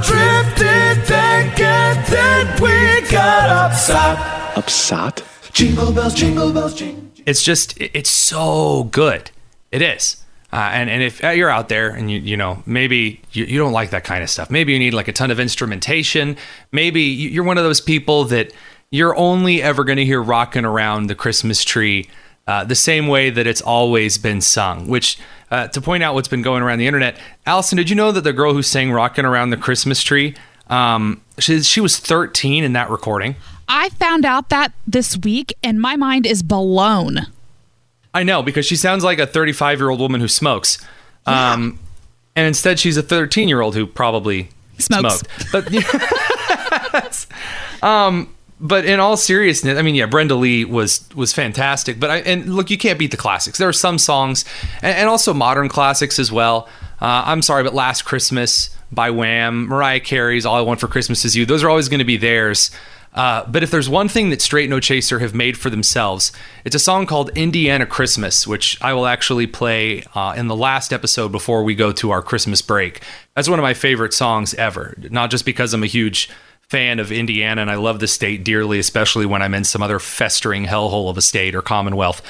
drifted 0.58 1.08
bank 1.08 1.60
and 1.60 2.06
then 2.08 2.62
we 2.62 3.10
got 3.10 3.50
upside. 3.50 4.58
Upside? 4.58 5.22
Jingle 5.54 5.92
bells, 5.92 6.14
jingle 6.14 6.52
bells, 6.52 6.74
jingle. 6.74 7.04
It's 7.26 7.44
just 7.44 7.80
it's 7.80 8.10
so 8.10 8.86
good. 8.86 9.32
It 9.72 9.82
is. 9.82 10.24
Uh, 10.52 10.70
and 10.72 10.90
and 10.90 11.04
if 11.04 11.22
you're 11.22 11.50
out 11.50 11.70
there 11.70 11.90
and 11.90 12.10
you 12.10 12.20
you 12.20 12.38
know 12.38 12.64
maybe 12.66 13.22
you, 13.34 13.46
you 13.46 13.60
don't 13.60 13.74
like 13.74 13.90
that 13.90 14.04
kind 14.04 14.24
of 14.24 14.30
stuff, 14.30 14.50
maybe 14.50 14.74
you 14.74 14.80
need 14.80 14.94
like 14.94 15.08
a 15.08 15.14
ton 15.14 15.30
of 15.30 15.40
instrumentation. 15.40 16.38
Maybe 16.72 17.02
you're 17.02 17.44
one 17.44 17.58
of 17.58 17.64
those 17.64 17.82
people 17.82 18.26
that 18.26 18.54
you're 18.90 19.16
only 19.16 19.62
ever 19.62 19.84
going 19.84 19.98
to 19.98 20.06
hear 20.06 20.22
rocking 20.22 20.64
around 20.64 21.08
the 21.08 21.16
Christmas 21.16 21.64
tree 21.64 22.10
uh, 22.48 22.64
the 22.64 22.76
same 22.76 23.08
way 23.08 23.30
that 23.30 23.46
it's 23.46 23.62
always 23.62 24.18
been 24.18 24.42
sung. 24.42 24.88
Which 24.88 25.20
uh, 25.52 25.68
to 25.68 25.82
point 25.82 26.04
out 26.04 26.14
what's 26.14 26.28
been 26.28 26.42
going 26.42 26.64
around 26.64 26.80
the 26.80 26.88
internet, 26.88 27.18
Allison, 27.46 27.78
did 27.78 27.90
you 27.90 27.96
know 27.96 28.12
that 28.12 28.22
the 28.22 28.34
girl 28.34 28.54
who 28.54 28.64
sang 28.64 28.92
"Rocking 28.92 29.26
Around 29.26 29.52
the 29.52 29.58
Christmas 29.58 30.02
Tree"? 30.02 30.36
Um, 30.70 31.22
she, 31.40 31.62
she 31.62 31.80
was 31.80 31.98
13 31.98 32.64
in 32.64 32.74
that 32.74 32.90
recording. 32.90 33.36
I 33.70 33.90
found 33.90 34.26
out 34.26 34.50
that 34.50 34.74
this 34.86 35.18
week, 35.18 35.54
and 35.64 35.80
my 35.80 35.96
mind 35.96 36.26
is 36.26 36.44
blown. 36.44 37.28
I 38.14 38.24
know 38.24 38.42
because 38.42 38.66
she 38.66 38.76
sounds 38.76 39.04
like 39.04 39.20
a 39.20 39.28
35 39.28 39.80
year 39.80 39.90
old 39.90 40.00
woman 40.00 40.22
who 40.22 40.28
smokes. 40.28 40.78
Um, 41.26 41.78
and 42.36 42.48
instead 42.48 42.80
she's 42.80 42.98
a 42.98 43.04
13 43.04 43.48
year 43.50 43.62
old 43.62 43.76
who 43.76 43.86
probably 43.86 44.50
Smokes. 44.78 45.24
smoked. 45.50 45.72
But 46.92 47.26
um, 47.84 48.34
but 48.60 48.86
in 48.86 49.00
all 49.00 49.18
seriousness, 49.18 49.78
I 49.78 49.82
mean, 49.82 49.96
yeah, 49.96 50.08
Brenda 50.08 50.36
Lee 50.36 50.66
was 50.66 51.08
was 51.16 51.34
fantastic. 51.34 52.00
But 52.00 52.10
I 52.10 52.18
and 52.18 52.56
look, 52.56 52.70
you 52.70 52.78
can't 52.78 52.98
beat 52.98 53.12
the 53.12 53.18
classics. 53.18 53.58
There 53.58 53.70
are 53.70 53.74
some 53.74 53.98
songs 53.98 54.46
and, 54.82 54.96
and 54.98 55.10
also 55.10 55.34
modern 55.34 55.70
classics 55.70 56.20
as 56.20 56.32
well. 56.32 56.68
Uh, 57.00 57.24
I'm 57.26 57.42
sorry, 57.42 57.64
but 57.64 57.76
Last 57.76 58.04
Christmas 58.04 58.76
by 58.92 59.12
Wham, 59.12 59.68
Mariah 59.68 60.00
Carey's 60.00 60.46
All 60.46 60.56
I 60.56 60.62
Want 60.62 60.80
for 60.80 60.88
Christmas 60.88 61.24
Is 61.26 61.36
You. 61.36 61.46
Those 61.46 61.64
are 61.64 61.70
always 61.70 61.90
going 61.90 62.00
to 62.00 62.06
be 62.06 62.18
theirs. 62.18 62.72
Uh, 63.14 63.44
but 63.50 63.64
if 63.64 63.72
there's 63.72 63.90
one 63.90 64.08
thing 64.08 64.30
that 64.30 64.42
Straight 64.42 64.70
No 64.70 64.80
Chaser 64.80 65.20
have 65.20 65.34
made 65.34 65.58
for 65.58 65.72
themselves, 65.72 66.32
it's 66.64 66.76
a 66.76 66.80
song 66.80 67.08
called 67.08 67.36
Indiana 67.36 67.86
Christmas, 67.86 68.46
which 68.46 68.78
I 68.82 68.94
will 68.94 69.08
actually 69.08 69.48
play 69.48 70.04
uh, 70.14 70.36
in 70.38 70.48
the 70.48 70.56
last 70.56 70.94
episode 70.94 71.32
before 71.32 71.64
we 71.64 71.74
go 71.74 71.92
to 71.94 72.12
our 72.12 72.22
Christmas 72.22 72.62
break. 72.62 73.02
That's 73.36 73.50
one 73.50 73.58
of 73.58 73.64
my 73.64 73.74
favorite 73.74 74.14
songs 74.14 74.54
ever, 74.54 74.94
not 75.10 75.32
just 75.32 75.46
because 75.46 75.74
I'm 75.74 75.84
a 75.84 75.88
huge 75.88 76.30
fan 76.70 77.00
of 77.00 77.12
Indiana 77.12 77.62
and 77.62 77.72
I 77.72 77.76
love 77.76 78.00
the 78.00 78.08
state 78.08 78.44
dearly, 78.44 78.80
especially 78.80 79.26
when 79.26 79.42
I'm 79.42 79.54
in 79.54 79.64
some 79.64 79.82
other 79.82 80.00
festering 80.00 80.66
hellhole 80.66 81.10
of 81.10 81.18
a 81.18 81.22
state 81.22 81.56
or 81.56 81.62
commonwealth, 81.62 82.22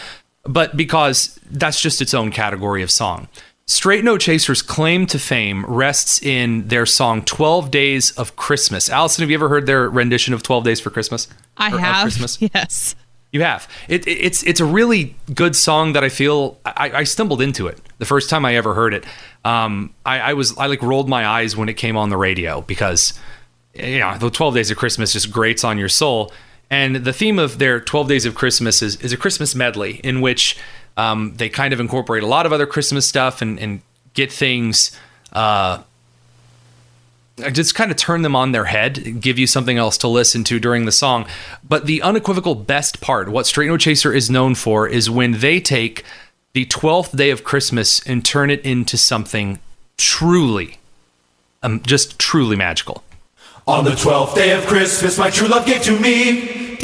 but 0.43 0.77
because 0.77 1.39
that's 1.49 1.81
just 1.81 2.01
its 2.01 2.13
own 2.13 2.31
category 2.31 2.83
of 2.83 2.91
song. 2.91 3.27
Straight 3.65 4.03
No 4.05 4.17
Chaser's 4.17 4.61
claim 4.61 5.07
to 5.07 5.19
fame 5.19 5.65
rests 5.65 6.21
in 6.21 6.67
their 6.69 6.85
song 6.85 7.21
12 7.23 7.69
Days 7.69 8.11
of 8.11 8.35
Christmas. 8.38 8.89
Allison, 8.89 9.23
have 9.23 9.29
you 9.29 9.35
ever 9.35 9.49
heard 9.49 9.65
their 9.65 9.89
rendition 9.89 10.33
of 10.33 10.41
12 10.41 10.63
Days 10.63 10.79
for 10.79 10.89
Christmas? 10.89 11.27
I 11.57 11.73
Or 11.73 11.79
have. 11.79 12.03
Christmas? 12.03 12.38
Yes. 12.53 12.95
You 13.33 13.41
have. 13.41 13.67
It, 13.89 14.07
it- 14.07 14.19
it's 14.25 14.41
it's 14.43 14.61
a 14.61 14.65
really 14.65 15.13
good 15.35 15.53
song 15.55 15.91
that 15.93 16.03
I 16.03 16.07
feel 16.07 16.57
I, 16.65 16.91
I 16.93 17.03
stumbled 17.03 17.41
into 17.41 17.67
it 17.67 17.77
the 17.97 18.05
first 18.05 18.29
time 18.29 18.45
I 18.45 18.55
ever 18.55 18.73
heard 18.73 18.93
it. 18.93 19.03
Um, 19.43 19.93
I, 20.05 20.19
I 20.19 20.33
was 20.33 20.57
I 20.57 20.67
like 20.67 20.81
rolled 20.81 21.09
my 21.09 21.27
eyes 21.27 21.57
when 21.57 21.67
it 21.67 21.73
came 21.73 21.97
on 21.97 22.09
the 22.09 22.15
radio 22.15 22.61
because 22.61 23.13
you 23.80 23.99
know 23.99 24.17
the 24.17 24.30
Twelve 24.30 24.55
Days 24.55 24.71
of 24.71 24.78
Christmas 24.78 25.13
just 25.13 25.32
grates 25.32 25.63
on 25.63 25.78
your 25.78 25.89
soul. 25.89 26.32
And 26.69 26.97
the 26.97 27.13
theme 27.13 27.39
of 27.39 27.59
their 27.59 27.80
Twelve 27.80 28.07
Days 28.07 28.25
of 28.25 28.36
Christmas 28.36 28.82
is 28.82 28.95
is 28.97 29.13
a 29.13 29.17
Christmas 29.17 29.55
medley 29.55 30.01
in 30.03 30.21
which 30.21 30.57
um, 30.95 31.36
they 31.36 31.49
kind 31.49 31.73
of 31.73 31.80
incorporate 31.80 32.23
a 32.23 32.28
lot 32.28 32.45
of 32.45 32.53
other 32.53 32.65
Christmas 32.65 33.07
stuff 33.07 33.41
and 33.41 33.59
and 33.59 33.82
get 34.13 34.32
things. 34.32 34.91
Uh, 35.32 35.84
just 37.51 37.75
kind 37.75 37.91
of 37.91 37.97
turn 37.97 38.23
them 38.23 38.36
on 38.36 38.51
their 38.51 38.65
head, 38.65 39.21
give 39.21 39.38
you 39.38 39.45
something 39.45 39.78
else 39.78 39.97
to 39.99 40.07
listen 40.07 40.43
to 40.45 40.59
during 40.59 40.86
the 40.86 40.91
song. 40.91 41.28
But 41.63 41.86
the 41.86 42.01
unequivocal 42.01 42.55
best 42.55 42.99
part, 42.99 43.30
what 43.30 43.45
Straight 43.45 43.67
No 43.67 43.78
Chaser 43.78 44.11
is 44.11 44.30
known 44.30 44.55
for, 44.55 44.88
is 44.88 45.09
when 45.09 45.34
they 45.34 45.59
take 45.59 46.03
the 46.53 46.65
12th 46.65 47.15
day 47.15 47.30
of 47.30 47.43
Christmas 47.43 48.05
and 48.07 48.25
turn 48.25 48.49
it 48.49 48.61
into 48.61 48.97
something 48.97 49.59
truly, 49.97 50.80
um, 51.61 51.82
just 51.84 52.17
truly 52.17 52.55
magical. 52.55 53.03
On 53.68 53.84
the 53.84 53.95
twelfth 53.95 54.34
day 54.34 54.51
of 54.51 54.65
Christmas, 54.65 55.18
my 55.18 55.30
true 55.30 55.49
love 55.49 55.65
gave 55.65 55.82
to 55.84 55.99
me. 55.99 56.78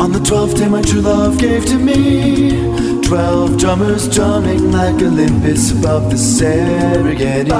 On 0.00 0.10
the 0.10 0.20
twelfth 0.26 0.56
day, 0.56 0.68
my 0.68 0.82
true 0.82 1.00
love 1.00 1.38
gave 1.38 1.64
to 1.66 1.76
me. 1.78 3.02
Twelve 3.02 3.56
drummers 3.56 4.08
drumming 4.12 4.72
like 4.72 5.00
Olympus 5.00 5.70
above 5.70 6.10
the 6.10 6.16
Serengeti. 6.16 7.50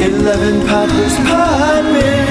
Eleven 0.00 0.66
pipers 0.66 1.16
piping, 1.28 2.25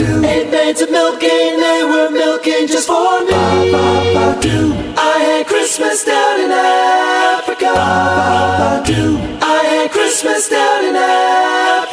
Eight 0.00 0.50
maids 0.50 0.80
of 0.80 0.90
milking, 0.90 1.60
they 1.60 1.84
were 1.84 2.10
milking 2.10 2.66
just 2.66 2.86
for 2.88 3.20
me. 3.20 3.30
Ba, 3.30 4.12
ba, 4.14 4.38
do. 4.40 4.72
I 4.96 5.18
had 5.18 5.46
Christmas 5.46 6.02
down 6.04 6.40
in 6.40 6.50
Africa. 6.50 7.72
Ba, 7.74 8.58
ba, 8.58 8.82
do. 8.86 9.18
I 9.42 9.62
had 9.64 9.90
Christmas 9.90 10.48
down 10.48 10.84
in 10.86 10.96
Africa. 10.96 11.91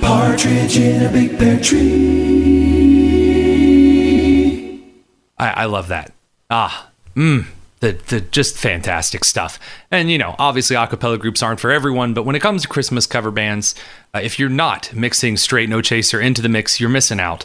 Partridge 0.00 0.78
in 0.78 1.02
a 1.02 1.10
big 1.10 1.36
pear 1.38 1.58
tree. 1.60 2.02
I, 5.38 5.48
I 5.48 5.64
love 5.64 5.88
that. 5.88 6.12
Ah, 6.50 6.90
mmm, 7.16 7.46
the 7.80 7.92
the 8.08 8.20
just 8.20 8.56
fantastic 8.56 9.24
stuff. 9.24 9.58
And 9.90 10.10
you 10.10 10.18
know, 10.18 10.36
obviously, 10.38 10.76
acapella 10.76 11.18
groups 11.18 11.42
aren't 11.42 11.58
for 11.58 11.72
everyone, 11.72 12.14
but 12.14 12.24
when 12.24 12.36
it 12.36 12.42
comes 12.42 12.62
to 12.62 12.68
Christmas 12.68 13.06
cover 13.06 13.32
bands, 13.32 13.74
uh, 14.14 14.20
if 14.22 14.38
you're 14.38 14.48
not 14.48 14.94
mixing 14.94 15.36
Straight 15.36 15.68
No 15.68 15.80
Chaser 15.80 16.20
into 16.20 16.42
the 16.42 16.48
mix, 16.48 16.78
you're 16.78 16.90
missing 16.90 17.18
out. 17.18 17.44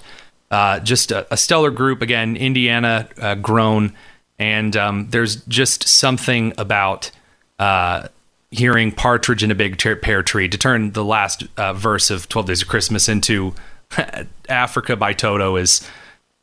Uh, 0.51 0.79
just 0.79 1.11
a, 1.11 1.27
a 1.33 1.37
stellar 1.37 1.71
group 1.71 2.01
again, 2.01 2.37
Indiana 2.37 3.09
uh, 3.19 3.35
grown, 3.35 3.93
and 4.37 4.77
um, 4.77 5.07
there's 5.09 5.37
just 5.45 5.87
something 5.87 6.53
about 6.57 7.11
uh, 7.59 8.07
hearing 8.51 8.91
Partridge 8.91 9.43
in 9.43 9.51
a 9.51 9.55
Big 9.55 9.77
Ter- 9.77 9.95
Pear 9.95 10.23
Tree 10.23 10.47
to 10.47 10.57
turn 10.57 10.91
the 10.91 11.03
last 11.03 11.43
uh, 11.57 11.73
verse 11.73 12.09
of 12.09 12.29
Twelve 12.29 12.47
Days 12.47 12.61
of 12.61 12.67
Christmas 12.67 13.09
into 13.09 13.53
Africa 14.49 14.95
by 14.95 15.13
Toto 15.13 15.55
is 15.55 15.87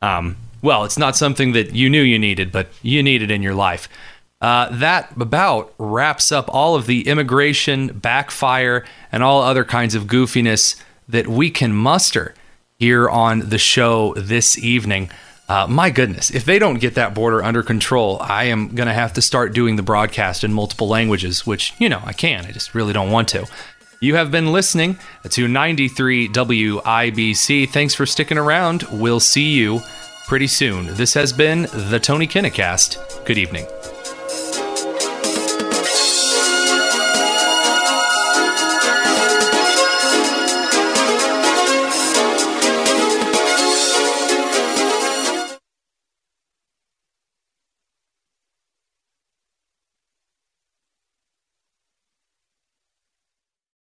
um, 0.01 0.37
well, 0.61 0.83
it's 0.83 0.97
not 0.97 1.15
something 1.15 1.51
that 1.53 1.75
you 1.75 1.89
knew 1.89 2.01
you 2.01 2.17
needed, 2.17 2.51
but 2.51 2.69
you 2.81 3.03
need 3.03 3.21
it 3.21 3.29
in 3.29 3.41
your 3.43 3.53
life. 3.53 3.87
Uh, 4.41 4.69
that 4.77 5.11
about 5.19 5.73
wraps 5.77 6.31
up 6.31 6.49
all 6.53 6.75
of 6.75 6.87
the 6.87 7.07
immigration, 7.07 7.87
backfire, 7.87 8.83
and 9.11 9.23
all 9.23 9.41
other 9.41 9.63
kinds 9.63 9.95
of 9.95 10.05
goofiness 10.05 10.75
that 11.07 11.27
we 11.27 11.49
can 11.49 11.71
muster 11.71 12.33
here 12.77 13.07
on 13.09 13.49
the 13.49 13.57
show 13.57 14.13
this 14.15 14.57
evening. 14.57 15.09
Uh, 15.47 15.67
my 15.67 15.91
goodness, 15.91 16.31
if 16.31 16.43
they 16.43 16.57
don't 16.57 16.79
get 16.79 16.95
that 16.95 17.13
border 17.13 17.43
under 17.43 17.61
control, 17.61 18.17
I 18.19 18.45
am 18.45 18.73
going 18.73 18.87
to 18.87 18.93
have 18.93 19.13
to 19.13 19.21
start 19.21 19.53
doing 19.53 19.75
the 19.75 19.83
broadcast 19.83 20.43
in 20.43 20.51
multiple 20.51 20.87
languages, 20.87 21.45
which, 21.45 21.73
you 21.77 21.87
know, 21.87 22.01
I 22.03 22.13
can. 22.13 22.45
I 22.45 22.51
just 22.51 22.73
really 22.73 22.93
don't 22.93 23.11
want 23.11 23.27
to. 23.29 23.45
You 23.99 24.15
have 24.15 24.31
been 24.31 24.51
listening 24.51 24.97
to 25.29 25.47
93 25.47 26.29
WIBC. 26.29 27.69
Thanks 27.69 27.93
for 27.93 28.05
sticking 28.05 28.37
around. 28.37 28.83
We'll 28.91 29.19
see 29.19 29.53
you 29.53 29.81
pretty 30.27 30.47
soon. 30.47 30.87
This 30.95 31.13
has 31.13 31.31
been 31.31 31.63
the 31.71 31.99
Tony 31.99 32.27
Kinnett 32.27 32.53
Cast. 32.53 32.99
Good 33.25 33.37
evening. 33.37 33.67